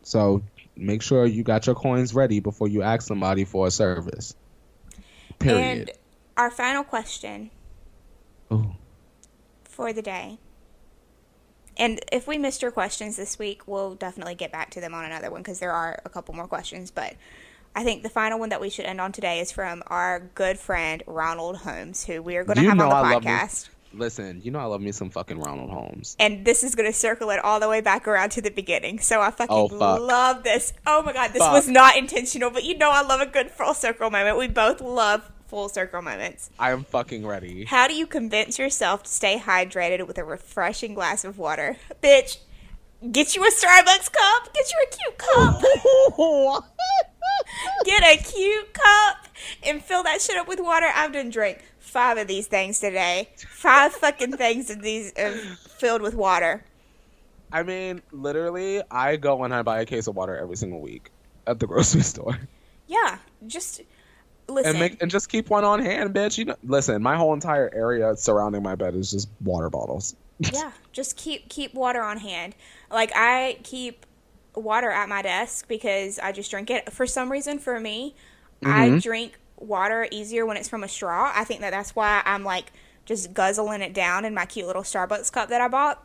[0.02, 0.42] So
[0.76, 4.36] make sure you got your coins ready before you ask somebody for a service.
[5.40, 5.88] Period.
[5.88, 5.90] And
[6.36, 7.50] our final question
[8.52, 8.70] Ooh.
[9.64, 10.38] for the day.
[11.78, 15.04] And if we missed your questions this week, we'll definitely get back to them on
[15.04, 16.90] another one because there are a couple more questions.
[16.90, 17.14] But
[17.74, 20.58] I think the final one that we should end on today is from our good
[20.58, 23.68] friend Ronald Holmes, who we are going to have on the I podcast.
[23.92, 26.16] Listen, you know I love me some fucking Ronald Holmes.
[26.18, 28.98] And this is going to circle it all the way back around to the beginning.
[28.98, 30.00] So I fucking Oh, fuck.
[30.00, 30.74] love this.
[30.86, 31.52] Oh my god, this Fuck.
[31.52, 34.36] was not intentional, but you know I love a good full circle moment.
[34.36, 36.50] We both love full circle moments.
[36.58, 37.64] I am fucking ready.
[37.64, 41.76] How do you convince yourself to stay hydrated with a refreshing glass of water?
[42.02, 42.38] Bitch,
[43.12, 44.54] get you a Starbucks cup.
[44.54, 46.64] Get you a cute cup.
[47.84, 49.26] Get a cute cup
[49.62, 50.86] and fill that shit up with water.
[50.94, 53.28] I've done drank five of these things today.
[53.48, 55.38] Five fucking things of these uh,
[55.78, 56.64] filled with water.
[57.52, 61.10] I mean, literally, I go and I buy a case of water every single week
[61.46, 62.38] at the grocery store.
[62.86, 63.82] Yeah, just
[64.48, 64.70] listen.
[64.70, 66.38] And make and just keep one on hand, bitch.
[66.38, 70.14] You know listen, my whole entire area surrounding my bed is just water bottles.
[70.52, 72.54] yeah, just keep keep water on hand.
[72.90, 74.06] Like I keep
[74.54, 76.92] water at my desk because I just drink it.
[76.92, 78.14] For some reason, for me,
[78.64, 79.02] I Mhm.
[79.02, 81.32] drink water easier when it's from a straw.
[81.34, 82.72] I think that that's why I'm like
[83.04, 86.02] just guzzling it down in my cute little Starbucks cup that I bought.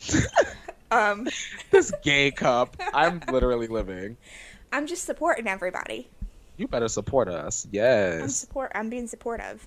[0.90, 1.28] um,
[1.70, 2.76] this gay cup.
[2.92, 4.16] I'm literally living.
[4.72, 6.08] I'm just supporting everybody.
[6.56, 7.64] You better support us.
[7.64, 8.36] I'm Yes.
[8.36, 8.72] support.
[8.74, 9.66] I'm being supportive,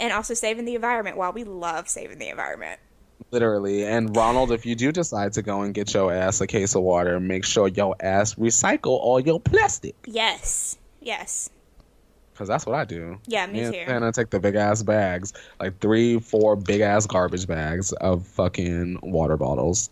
[0.00, 1.16] and also saving the environment.
[1.16, 2.80] While we love saving the environment.
[3.30, 3.84] Literally.
[3.84, 6.82] And Ronald, if you do decide to go and get your ass a case of
[6.82, 9.96] water, make sure your ass recycle all your plastic.
[10.06, 10.76] Yes.
[11.00, 11.50] Yes.
[12.34, 13.18] Cause that's what I do.
[13.26, 13.80] Yeah, me and too.
[13.80, 18.26] And I take the big ass bags, like three, four big ass garbage bags of
[18.26, 19.88] fucking water bottles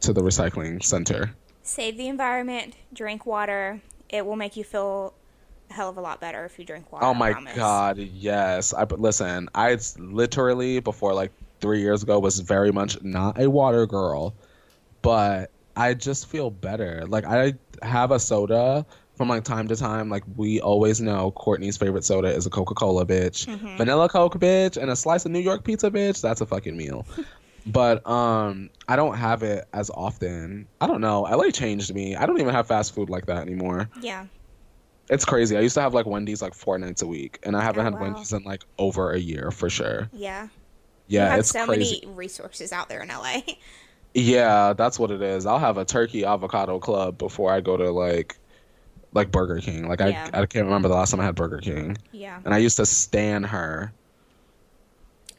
[0.00, 1.34] to the recycling center.
[1.62, 2.74] Save the environment.
[2.92, 3.80] Drink water.
[4.08, 5.14] It will make you feel
[5.70, 7.04] a hell of a lot better if you drink water.
[7.04, 8.72] Oh my god, yes.
[8.74, 11.30] I but listen, I literally before like
[11.60, 14.34] three years ago was very much not a water girl,
[15.02, 17.04] but I just feel better.
[17.06, 18.84] Like I have a soda
[19.14, 20.08] from like time to time.
[20.08, 23.76] Like we always know, Courtney's favorite soda is a Coca Cola, bitch, Mm-hmm.
[23.76, 26.20] vanilla Coke, bitch, and a slice of New York pizza, bitch.
[26.20, 27.06] That's a fucking meal.
[27.66, 30.66] but um, I don't have it as often.
[30.80, 31.22] I don't know.
[31.22, 32.16] LA changed me.
[32.16, 33.88] I don't even have fast food like that anymore.
[34.00, 34.26] Yeah.
[35.08, 35.56] It's crazy.
[35.56, 37.84] I used to have like Wendy's like four nights a week, and I haven't Oh,
[37.84, 38.00] had wow.
[38.02, 40.08] Wendy's in like over a year for sure.
[40.12, 40.48] Yeah.
[41.08, 42.00] Yeah, it's so crazy.
[42.04, 43.40] many resources out there in LA.
[44.14, 45.46] Yeah, that's what it is.
[45.46, 48.36] I'll have a turkey avocado club before I go to like
[49.12, 49.88] like Burger King.
[49.88, 50.30] Like Yeah.
[50.32, 52.40] I I can't remember the last time I had Burger King, yeah.
[52.44, 53.92] and I used to stand her.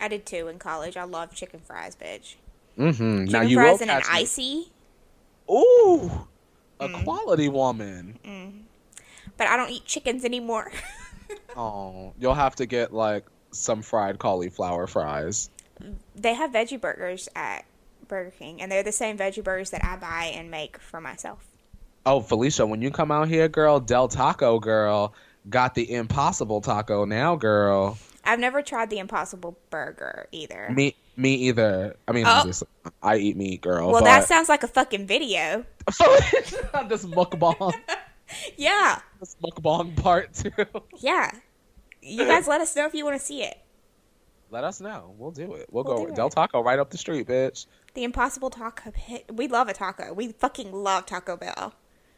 [0.02, 0.98] I did too in college.
[0.98, 2.36] I love chicken fries, bitch.
[2.78, 2.92] Mm-hmm.
[2.92, 4.72] Chicken Now you fries will and an catch me- icy,
[5.50, 6.12] Ooh,
[6.80, 7.04] a Mm.
[7.04, 8.18] quality woman.
[9.38, 10.72] but I don't eat chickens anymore.
[11.56, 15.50] Oh, you'll have to get like some fried cauliflower fries.
[16.16, 17.64] they have veggie burgers at
[18.10, 21.40] Burger King, and they're the same veggie burgers that I buy and make for myself.
[22.06, 25.14] Oh, Felicia, when you come out here, girl, Del Taco, girl,
[25.50, 27.98] got the impossible taco now, girl.
[28.24, 30.70] I've never tried the Impossible Burger either.
[30.74, 31.96] Me, me either.
[32.08, 32.30] I mean, Oh.
[32.32, 32.68] obviously,
[33.02, 33.88] I eat meat, girl.
[33.92, 35.66] well, but that sounds like a fucking video.
[35.88, 37.74] this mukbang,
[38.58, 40.52] Yeah, this mukbang part two.
[41.00, 41.32] yeah.
[42.02, 43.58] You guys let us know if you want to see it.
[44.50, 45.14] Let us know.
[45.18, 45.68] We'll do it.
[45.72, 46.30] We'll, We'll go Del.
[46.30, 47.68] Taco right up the street, bitch.
[47.94, 49.30] The Impossible Taco Pit.
[49.34, 50.12] We love a taco.
[50.14, 51.74] We fucking love Taco Bell.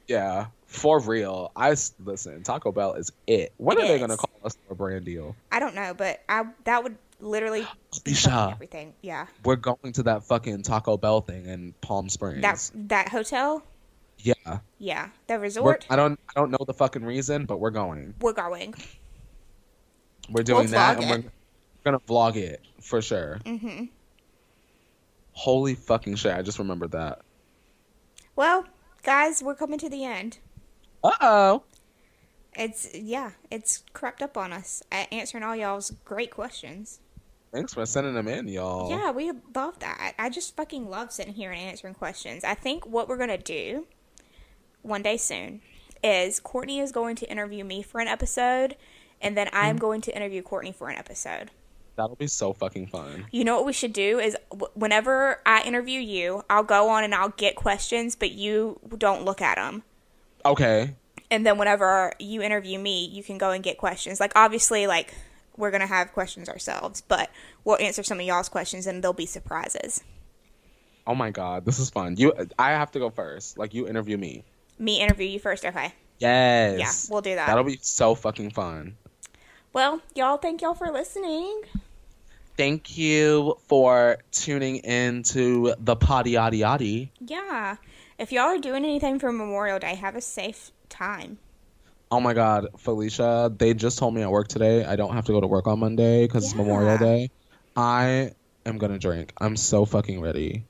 [0.08, 1.52] Yeah, for real.
[1.56, 2.44] I listen.
[2.44, 3.54] Taco Bell is it.
[3.58, 5.36] When It are they gonna call us for a brand deal?
[5.52, 7.66] I don't know, but I that would literally
[8.06, 8.94] Alicia, everything.
[9.02, 9.28] Yeah.
[9.46, 12.42] we're going to that fucking Taco Bell thing in Palm Springs.
[12.42, 13.64] That that hotel.
[14.20, 14.34] yeah.
[14.80, 15.10] Yeah.
[15.28, 15.86] The We're, resort.
[15.90, 16.20] I don't.
[16.36, 18.14] I don't know the fucking reason, but we're going.
[18.20, 18.74] We're going.
[20.30, 21.32] We're doing We'll that, and we're it.
[21.84, 23.40] gonna vlog it for sure.
[23.46, 23.86] hmm
[25.36, 26.34] Holy fucking shit!
[26.34, 27.22] I just remembered that.
[28.36, 28.66] Well,
[29.04, 30.38] guys, we're coming to the end.
[31.04, 31.64] Uh oh.
[32.56, 37.00] It's yeah, it's crept up on us at answering all y'all's great questions.
[37.52, 38.90] Thanks for sending them in, y'all.
[38.90, 40.16] Yeah, we love that.
[40.18, 42.44] I just fucking love sitting here and answering questions.
[42.44, 43.88] I think what we're gonna do
[44.82, 45.62] one day soon
[46.04, 48.76] is Courtney is going to interview me for an episode,
[49.22, 51.52] and then I'm going to interview Courtney for an episode.
[51.96, 53.28] That'll be so fucking fun.
[53.32, 54.36] You know what we should do is
[54.74, 59.42] whenever I interview you, I'll go on and I'll get questions, but you don't look
[59.42, 59.84] at them.
[60.46, 60.96] Okay.
[61.32, 64.20] And then whenever you interview me, you can go and get questions.
[64.20, 65.14] Like obviously, like
[65.58, 67.30] we're gonna have questions ourselves, but
[67.64, 70.04] we'll answer some of y'all's questions, and there'll be surprises.
[71.06, 72.16] Oh my god, this is fun.
[72.18, 73.58] You, I have to go first.
[73.58, 74.44] Like you interview me.
[74.80, 75.94] Me interview you first, okay?
[76.20, 76.80] Yes.
[76.80, 77.48] Yeah, we'll do that.
[77.48, 78.96] That'll be so fucking fun.
[79.74, 81.64] Well, y'all, thank y'all for listening.
[82.56, 87.10] Thank you for tuning in to the potty yaddy yaddy.
[87.20, 87.78] Yeah,
[88.24, 91.38] if y'all are doing anything for Memorial Day, have a safe time.
[92.10, 95.34] Oh my god, Felicia, they just told me at work today I don't have to
[95.34, 97.32] go to work on Monday because it's Memorial Day.
[97.76, 98.32] I
[98.66, 99.34] am gonna drink.
[99.42, 100.64] I'm so fucking ready.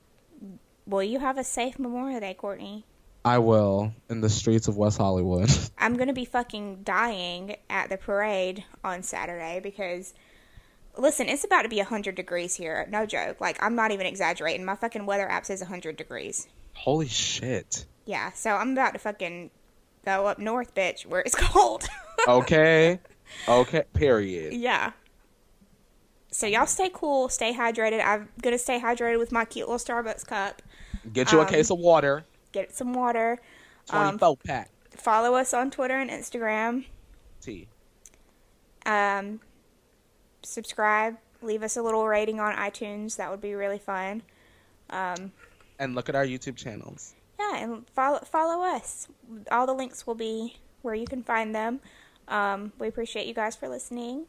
[0.84, 2.84] Will you have a safe Memorial Day, Courtney?
[3.24, 5.48] I will in the streets of West Hollywood.
[5.78, 10.12] I'm gonna be fucking dying at the parade on Saturday because
[10.98, 12.88] listen, it's about to be hundred degrees here.
[12.90, 13.40] No joke.
[13.40, 14.64] Like I'm not even exaggerating.
[14.64, 16.48] My fucking weather app says hundred degrees.
[16.74, 17.86] Holy shit.
[18.06, 19.50] Yeah, so I'm about to fucking
[20.04, 21.84] go up north, bitch, where it's cold.
[22.28, 23.00] Okay.
[23.48, 23.84] okay.
[23.94, 24.52] Period.
[24.54, 24.92] yeah.
[26.30, 28.04] So y'all stay cool, stay hydrated.
[28.04, 30.62] I'm gonna stay hydrated with my cute little Starbucks cup.
[31.12, 32.24] Get you a Um, case of water.
[32.50, 33.40] Get some water.
[33.90, 34.70] Um, 24 pack.
[34.96, 36.86] Follow us on Twitter and Instagram.
[37.40, 37.68] Tea.
[38.84, 39.40] Um,
[40.42, 41.16] subscribe.
[41.40, 43.16] Leave us a little rating on iTunes.
[43.16, 44.22] That would be really fun.
[44.90, 45.32] Um,
[45.78, 47.14] And look at our YouTube channels.
[47.38, 49.08] yeah, and follow follow us.
[49.50, 51.80] All the links will be where you can find them.
[52.28, 54.26] Um, we appreciate you guys for listening,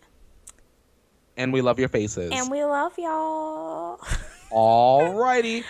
[1.38, 2.32] And we love your faces.
[2.34, 3.98] and we love y'all.
[4.52, 5.64] Alrighty.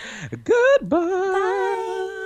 [0.44, 0.98] Goodbye.
[0.98, 2.22] Bye.